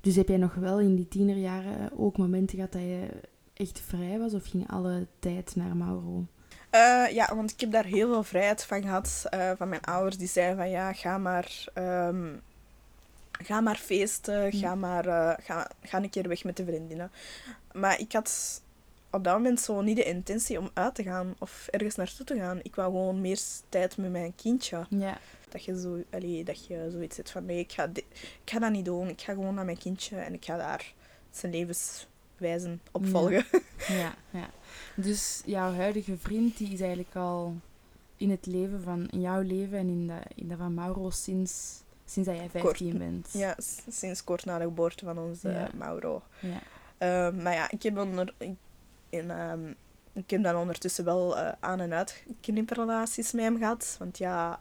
[0.00, 3.06] dus heb jij nog wel in die tienerjaren ook momenten gehad dat je
[3.54, 6.26] echt vrij was of ging alle tijd naar Mauro?
[6.72, 9.24] Eh, ja, want ik heb daar heel veel vrijheid van gehad.
[9.30, 12.34] eh, van mijn ouders die zeiden van ja, ga maar, ehm,
[13.30, 17.10] ga maar feesten, ga maar eh, ga, ga een keer weg met de vriendinnen.
[17.72, 18.62] Maar ik had
[19.10, 22.36] op dat moment zo niet de intentie om uit te gaan of ergens naartoe te
[22.36, 22.60] gaan.
[22.62, 24.86] Ik wou gewoon meer tijd met mijn kindje.
[24.88, 25.18] Ja.
[25.48, 28.04] Dat je, zo, allee, dat je zoiets zit van nee, ik ga, ik
[28.44, 29.08] ga dat niet doen.
[29.08, 30.92] Ik ga gewoon naar mijn kindje en ik ga daar
[31.30, 31.52] zijn
[32.42, 33.44] levenswijzen op Ja.
[34.02, 34.50] Ja, ja.
[34.96, 37.54] Dus jouw huidige vriend die is eigenlijk al
[38.16, 41.82] in het leven van, in jouw leven en in dat, in dat van Mauro sinds,
[42.04, 43.28] sinds dat jij 15 bent.
[43.32, 43.56] Ja,
[43.88, 45.68] sinds kort na de geboorte van onze Ja.
[45.74, 46.22] Mauro.
[46.40, 46.58] Ja.
[46.98, 48.34] Ehm, maar ja, ik heb, onder,
[49.08, 49.60] in, ehm,
[50.12, 53.96] ik heb dan ondertussen wel eh, aan- en uit knipperrelaties met hem gehad.
[53.98, 54.58] Want ja,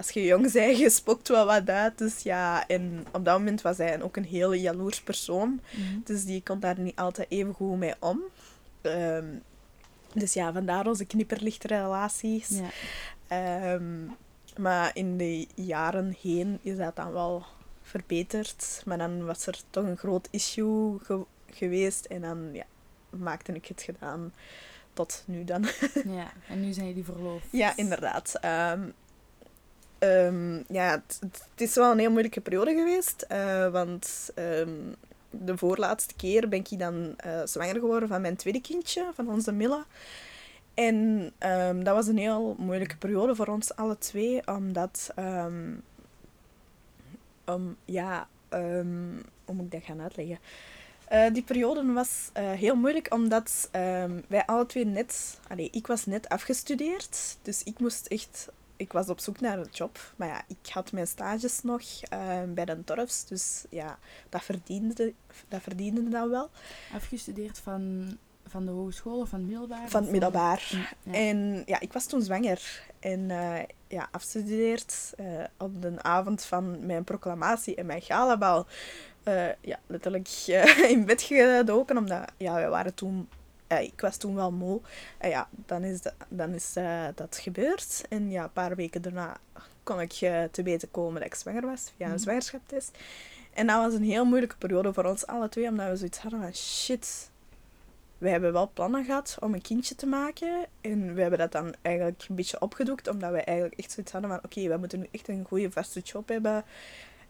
[0.00, 1.98] als je jong bent, je spokt wel wat uit.
[1.98, 5.60] Dus ja, en op dat moment was hij ook een hele jaloers persoon.
[5.70, 5.98] Mhm.
[6.04, 8.20] Dus die kon daar niet altijd even goed mee om.
[8.80, 9.26] Ehm,
[10.14, 12.48] dus ja, vandaar onze knipperlichtrelaties.
[12.48, 12.68] Ja.
[13.26, 14.06] Ehm,
[14.56, 17.44] maar in de jaren heen is dat dan wel
[17.82, 18.82] verbeterd.
[18.84, 22.04] Maar dan was er toch een groot issue ge- geweest.
[22.04, 22.64] En dan ja,
[23.10, 24.32] maakte ik het gedaan
[24.92, 25.62] tot nu dan.
[26.18, 27.46] ja, en nu zijn jullie verloofd.
[27.50, 28.34] ja, inderdaad.
[28.40, 28.88] Ehm,
[30.00, 33.22] ehm, ja, het, is wel een heel moeilijke periode geweest.
[33.22, 34.70] eh, want ehm,
[35.30, 39.52] de voorlaatste keer ben ik dan eh, zwanger geworden van mijn tweede kindje, van onze
[39.52, 39.84] Milla.
[40.74, 45.12] En ehm, dat was een heel moeilijke periode voor ons alle twee, omdat...
[45.14, 45.72] ehm,
[47.44, 48.28] om, ja,
[49.44, 50.38] hoe moet ik dat gaan uitleggen?
[51.04, 53.68] Eh, die periode was heel moeilijk omdat
[54.28, 55.40] wij alle twee net...
[55.48, 58.48] Allee, ik was net afgestudeerd, dus ik moest echt...
[58.80, 62.42] Ik was op zoek naar een job, maar ja, ik had mijn stages nog eh,
[62.48, 65.12] bij de Torfs, dus ja, dat verdiende,
[65.48, 66.50] dat verdiende dan wel.
[66.94, 68.16] Afgestudeerd van,
[68.46, 69.88] van de hogeschool of van het middelbaar?
[69.88, 70.92] Van het Of middelbaar.
[71.02, 71.12] Ja.
[71.12, 72.82] En ja, ik was toen zwanger.
[73.00, 73.58] En eh,
[73.88, 75.26] ja, afgestudeerd eh,
[75.58, 78.66] op de avond van mijn proclamatie en mijn galabal.
[79.22, 83.28] eh, ja, letterlijk eh, in bed gedoken, omdat ja, wij waren toen...
[83.78, 84.80] ik was toen wel moe.
[85.18, 88.04] En ja, dan is, dat, dan is eh, dat gebeurd.
[88.08, 89.36] En ja, een paar weken daarna
[89.82, 92.20] kon ik eh, te weten komen dat ik zwanger was, via een Mhm.
[92.22, 92.98] zwangerschapstest.
[93.54, 96.40] En dat was een heel moeilijke periode voor ons alle twee, omdat we zoiets hadden
[96.40, 97.30] van shit,
[98.18, 100.66] we hebben wel plannen gehad om een kindje te maken.
[100.80, 104.30] En we hebben dat dan eigenlijk een beetje opgedoekt, omdat we eigenlijk echt zoiets hadden
[104.30, 106.64] van oké, we moeten nu echt een goede vaste job hebben.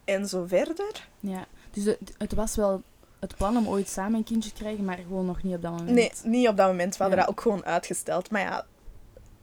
[0.05, 1.09] En zo verder.
[1.21, 1.85] Ja, dus
[2.19, 2.83] het was wel
[3.21, 5.71] het plan om ooit samen een kindje te krijgen, maar gewoon nog niet op dat
[5.71, 5.91] moment.
[5.91, 6.97] Nee, niet op dat moment.
[6.97, 7.25] We hadden Ja.
[7.25, 8.31] dat ook gewoon uitgesteld.
[8.31, 8.67] Maar ja,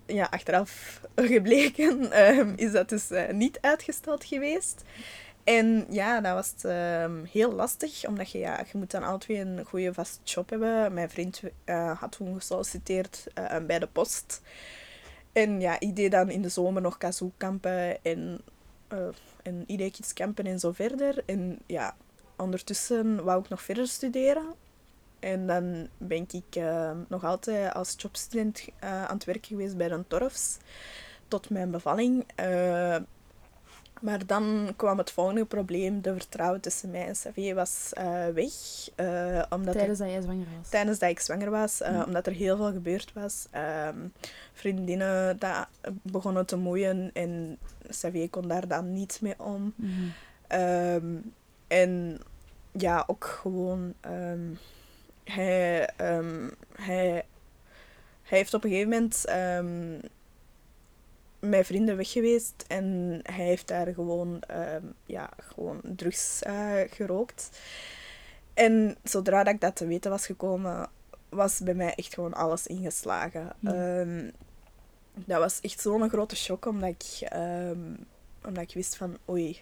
[0.06, 4.84] ja achteraf gebleken ehm, is dat dus eh, niet uitgesteld geweest.
[5.44, 9.40] En ja, dat was ehm, heel lastig, omdat je, ja, je moet dan alle twee
[9.40, 10.94] een goede vaste job hebben.
[10.94, 14.42] Mijn vriend eh, had toen gesolliciteerd eh, bij de post.
[15.34, 18.42] En ja, ik deed dan in de zomer nog kazoo-kampen en,
[19.44, 21.24] en e kampen en zo verder.
[21.26, 21.96] En ja,
[22.38, 24.46] ondertussen wou ik nog verder studeren.
[25.20, 29.88] En dan ben ik eh, nog altijd als jobstudent eh, aan het werken geweest bij
[29.88, 30.58] de Torfs.
[31.28, 32.24] Tot mijn bevalling.
[32.36, 32.96] Eh,
[34.02, 36.02] maar dan kwam het volgende probleem.
[36.02, 37.90] De vertrouwen tussen mij en Xavier was
[38.34, 38.52] weg.
[39.50, 40.70] omdat er- Tijdens dat jij zwanger was.
[40.70, 43.48] tijdens dat ik zwanger was, omdat er heel veel gebeurd was.
[43.52, 43.98] Ehm,
[44.54, 45.68] vriendinnen dat
[46.02, 47.58] begonnen te moeien en
[47.90, 49.74] Xavier kon daar dan niet mee om.
[49.76, 49.92] Mhm.
[50.48, 51.16] Ehm,
[51.68, 52.20] en
[52.72, 53.94] ja, ook gewoon.
[54.02, 54.54] ehm,
[55.24, 57.26] hij, ehm, hij,
[58.24, 60.00] hij heeft op een gegeven moment ehm,
[61.40, 67.60] mijn vrienden weg geweest en hij heeft daar gewoon, ehm, ja, gewoon drugs eh, gerookt.
[68.54, 70.90] En zodra dat ik dat te weten was gekomen,
[71.30, 73.54] was bij mij echt gewoon alles ingeslagen.
[73.64, 74.30] Ehm,
[75.14, 77.94] dat was echt zo'n grote shock, omdat ik, ehm,
[78.46, 79.62] omdat ik wist van, oei,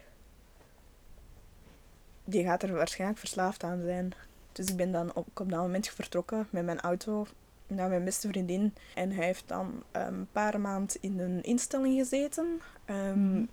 [2.26, 4.13] die gaat er waarschijnlijk verslaafd aan zijn.
[4.51, 7.28] Dus ik ben dan ook op dat moment vertrokken met mijn auto
[7.67, 8.73] naar mijn beste vriendin.
[8.95, 12.61] En hij heeft dan ehm, een paar maanden in een instelling gezeten.
[12.86, 13.45] Ehm, Mhm.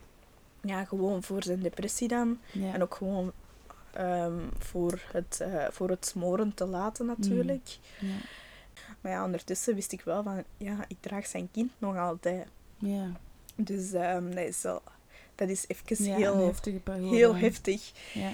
[0.64, 2.38] Ja, gewoon voor zijn depressie dan.
[2.52, 2.72] Ja.
[2.74, 3.32] En ook gewoon
[3.92, 7.78] ehm, voor, het, eh, voor het smoren te laten natuurlijk.
[7.98, 8.14] Ja.
[9.00, 12.46] Maar ja, ondertussen wist ik wel van, ja, ik draag zijn kind nog altijd.
[12.78, 13.10] Ja.
[13.54, 14.82] Dus dat is wel...
[15.34, 17.16] Dat is even Ja, heel, een heftige periode.
[17.16, 17.92] heel heftig.
[18.14, 18.30] Ja.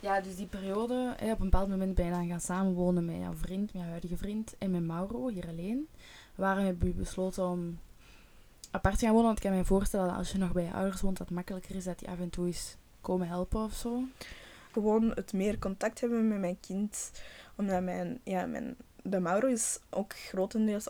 [0.00, 3.16] ja, dus die periode, hè, op een bepaald moment ben je dan gaan samenwonen met
[3.16, 5.88] jouw vriend, met jouw huidige vriend en met Mauro, hier alleen.
[6.34, 7.78] Waarom heb je besloten om
[8.70, 9.26] apart te gaan wonen?
[9.26, 11.36] Want ik kan me voorstellen dat als je nog bij je ouders woont, dat het
[11.36, 14.02] makkelijker is dat die af en toe eens komen helpen of zo.
[14.72, 17.12] Gewoon het meer contact hebben met mijn kind.
[17.56, 18.20] Omdat mijn...
[18.24, 20.86] Ja, mijn de Mauro is ook grotendeels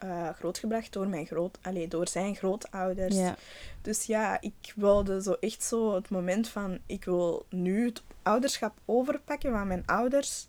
[0.00, 3.16] eh, grootgebracht door, mijn groot, allee, door zijn grootouders.
[3.16, 3.36] Ja.
[3.82, 6.78] Dus ja, ik wilde zo echt zo het moment van...
[6.86, 10.46] Ik wil nu het ouderschap overpakken van mijn ouders.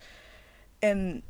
[0.80, 1.24] En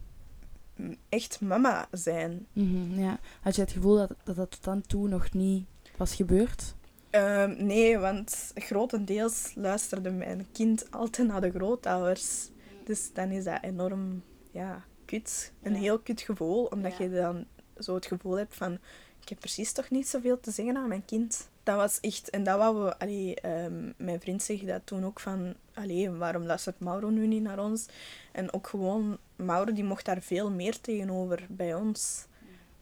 [1.09, 2.45] echt mama zijn.
[2.53, 3.19] Mhm, ja.
[3.41, 5.65] Had je het gevoel dat, dat dat tot dan toe nog niet
[5.97, 6.76] was gebeurd?
[7.09, 12.49] Ehm, nee, want grotendeels luisterde mijn kind altijd naar de grootouders.
[12.84, 15.53] Dus dan is dat enorm, ja, kut.
[15.61, 15.80] Een Ja.
[15.80, 17.03] heel kut gevoel, omdat Ja.
[17.03, 17.45] je dan
[17.84, 18.73] zo het gevoel hebt van...
[19.21, 21.49] ik heb precies toch niet zoveel te zeggen aan mijn kind.
[21.63, 25.19] Dat was echt, en dat wou we, allee, ehm, mijn vriend zei dat toen ook
[25.19, 27.86] van, allee, waarom luistert Mauro nu niet naar ons?
[28.32, 32.25] En ook gewoon, Mauro die mocht daar veel meer tegenover bij ons.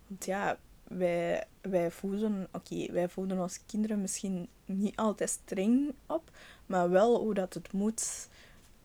[0.08, 6.32] Want ja, wij, wij voeden, oké, wij voeden onze kinderen misschien niet altijd streng op,
[6.66, 8.28] maar wel hoe dat het moet.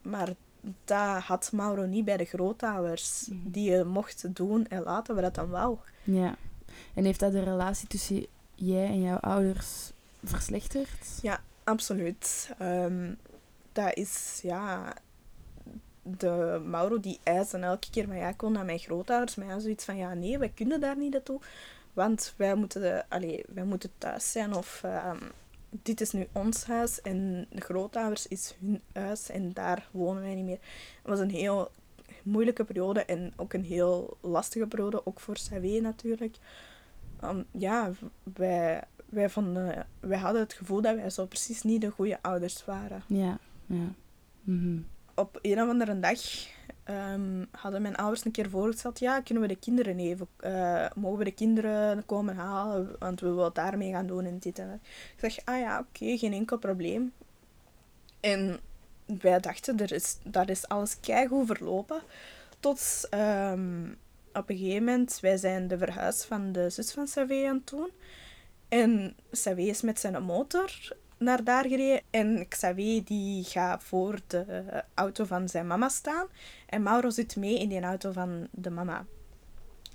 [0.03, 0.35] Maar
[0.85, 3.29] dat had Mauro niet bij de grootouders.
[3.31, 5.77] Die je mocht doen en laten wat dat dan wou.
[6.03, 6.37] Ja.
[6.95, 9.93] En heeft dat de relatie tussen jij en jouw ouders
[10.25, 11.19] verslechterd?
[11.23, 12.51] Ja, absoluut.
[12.59, 13.13] Ehm,
[13.73, 14.95] dat is, ja...
[16.07, 19.35] De Mauro die eiste elke keer van ja, ik wil naar mijn grootouders.
[19.35, 21.41] Maar ja, zoiets van ja, nee, wij kunnen daar niet naartoe.
[21.93, 25.23] Want wij moeten, allee, wij moeten thuis zijn of ehm,
[25.83, 30.35] dit is nu ons huis en de grootouders is hun huis en daar wonen wij
[30.35, 30.59] niet meer.
[31.03, 31.71] Het was een heel
[32.23, 36.37] moeilijke periode en ook een heel lastige periode, ook voor Savé natuurlijk.
[37.25, 37.91] Um, ja,
[38.35, 42.65] wij, wij, vonden, wij hadden het gevoel dat wij zo precies niet de goede ouders
[42.65, 43.03] waren.
[43.07, 43.95] Ja, ja.
[44.43, 44.79] Mhm.
[45.15, 46.21] Op een of andere dag
[46.85, 51.19] ehm, hadden mijn ouders een keer voorgesteld, ja, kunnen we de kinderen even, eh, mogen
[51.19, 54.79] we de kinderen komen halen, want we willen daarmee gaan doen en dit en dat.
[55.17, 57.13] Ik zeg, ah ja, oké, geen enkel probleem.
[58.21, 58.61] En
[59.07, 62.03] wij dachten, er is, daar is alles keigoed verlopen.
[62.61, 63.85] Tot ehm,
[64.33, 67.69] op een gegeven moment, wij zijn de verhuis van de zus van Savé aan het
[67.69, 67.91] doen.
[68.69, 72.03] En Savé is met zijn motor naar daar gereden.
[72.11, 76.27] En Xavier die gaat voor de auto van zijn mama staan.
[76.67, 79.05] En Mauro zit mee in die auto van de mama.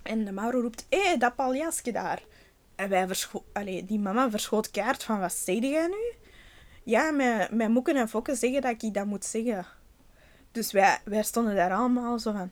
[0.04, 2.24] En de Mauro roept, hé, dat paljasje daar.
[2.76, 3.08] En wij
[3.54, 6.18] Allee, die mama verschoot kaart van, wat zeg jij nu?
[6.84, 9.66] Ja, mijn, mijn moeken en fokken zeggen dat ik dat moet zeggen.
[10.52, 12.52] Dus wij, wij stonden daar allemaal zo van...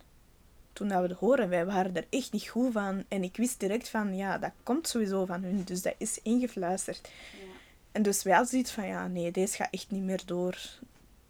[0.74, 3.04] Toen dat we het horen, wij waren er echt niet goed van.
[3.08, 5.64] En ik wist direct van, ja, dat komt sowieso van hun.
[5.64, 7.10] Dus dat is ingefluisterd.
[7.98, 10.58] En dus wij hadden zoiets van, ja, nee, deze gaat echt niet meer door.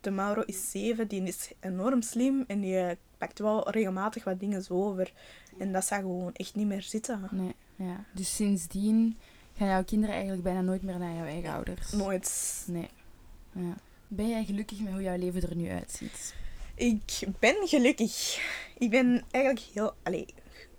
[0.01, 4.39] De Mauro is zeven, die is enorm slim en die eh, pakt wel regelmatig wat
[4.39, 5.13] dingen zo over.
[5.57, 7.27] En dat zou gewoon echt niet meer zitten.
[7.31, 8.05] Nee, ja.
[8.13, 9.17] Dus sindsdien
[9.57, 11.91] gaan jouw kinderen eigenlijk bijna nooit meer naar jouw eigen ouders?
[11.91, 12.63] Nooit.
[12.67, 12.89] Nee.
[13.51, 13.77] Ja.
[14.07, 16.35] Ben jij gelukkig met hoe jouw leven er nu uitziet?
[16.75, 18.39] Ik ben gelukkig.
[18.77, 19.93] Ik ben eigenlijk heel...
[20.03, 20.25] Allee,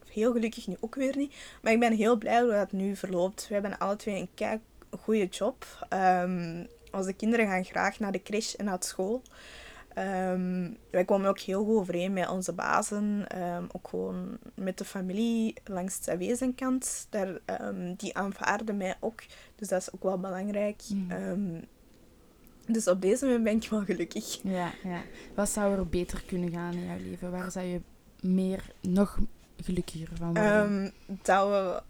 [0.09, 1.35] heel gelukkig nu ook weer niet.
[1.63, 3.49] Maar ik ben heel blij hoe dat nu verloopt.
[3.49, 4.61] We hebben alle twee een kei
[4.91, 5.87] goede job.
[5.91, 9.23] Um, onze kinderen gaan graag naar de crash en naar school.
[9.99, 13.27] Um, wij komen ook heel goed overeen met onze bazen.
[13.43, 17.07] Um, ook gewoon met de familie langs de wezenkant.
[17.11, 17.41] Daar,
[17.97, 19.23] die aanvaarden mij ook.
[19.57, 20.83] Dus dat is ook wel belangrijk.
[20.89, 21.61] Mm.
[22.67, 24.41] dus op deze moment ben ik wel gelukkig.
[24.43, 25.01] Ja, ja.
[25.35, 27.31] Wat zou er beter kunnen gaan in jouw leven?
[27.31, 27.81] Waar zou je
[28.21, 29.19] meer, nog
[29.57, 30.93] gelukkiger van worden?
[31.23, 31.83] dat we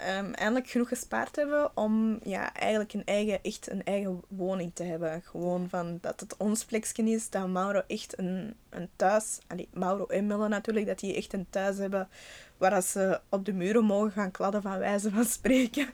[0.00, 4.82] um, eindelijk genoeg gespaard hebben om ja, eigenlijk een eigen, echt een eigen woning te
[4.82, 5.22] hebben.
[5.22, 9.38] Gewoon van dat het ons plekje is, dat Mauro echt een, een thuis...
[9.46, 12.08] Allee, Mauro en Mille natuurlijk, dat die echt een thuis hebben
[12.56, 15.88] waar ze op de muren mogen gaan kladden van wijze van spreken.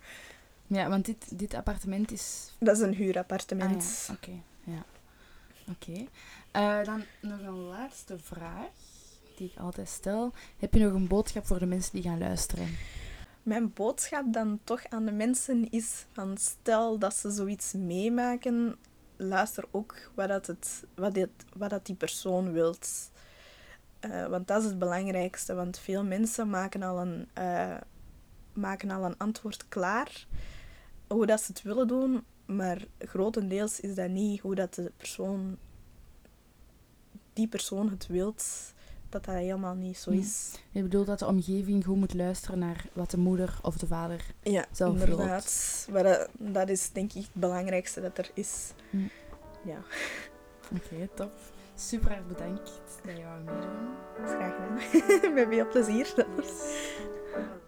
[0.66, 2.56] Ja, want dit, dit appartement is...
[2.58, 3.82] Dat is een huurappartement.
[3.82, 4.14] Ah, ja.
[4.14, 4.84] Oké, ja.
[5.68, 5.90] Oké.
[5.90, 6.78] Okay.
[6.80, 8.68] Uh, dan nog een laatste vraag
[9.36, 10.32] die ik altijd stel.
[10.58, 12.76] Heb je nog een boodschap voor de mensen die gaan luisteren?
[13.42, 18.76] Mijn boodschap dan toch aan de mensen is van stel dat ze zoiets meemaken,
[19.16, 23.10] luister ook wat, dat het, wat, dit, wat dat die persoon wilt.
[24.00, 27.76] Uh, want dat is het belangrijkste, want veel mensen maken al een, uh,
[28.52, 30.26] maken al een antwoord klaar
[31.06, 35.58] hoe dat ze het willen doen, maar grotendeels is dat niet hoe dat de persoon,
[37.32, 38.72] die persoon het wilt
[39.12, 40.50] dat dat helemaal niet zo is.
[40.70, 44.24] Je bedoelt dat de omgeving goed moet luisteren naar wat de moeder of de vader
[44.42, 45.86] ja, zelf inderdaad.
[45.90, 48.72] Maar dat, dat, is denk ik het belangrijkste dat er is.
[48.90, 48.96] Hm.
[49.64, 49.76] Ja.
[50.74, 51.32] Oké, okay, top.
[51.74, 52.70] Super erg bedankt
[53.04, 53.94] dat je wou meedoen.
[54.24, 55.34] Graag gedaan.
[55.34, 56.14] Met veel plezier.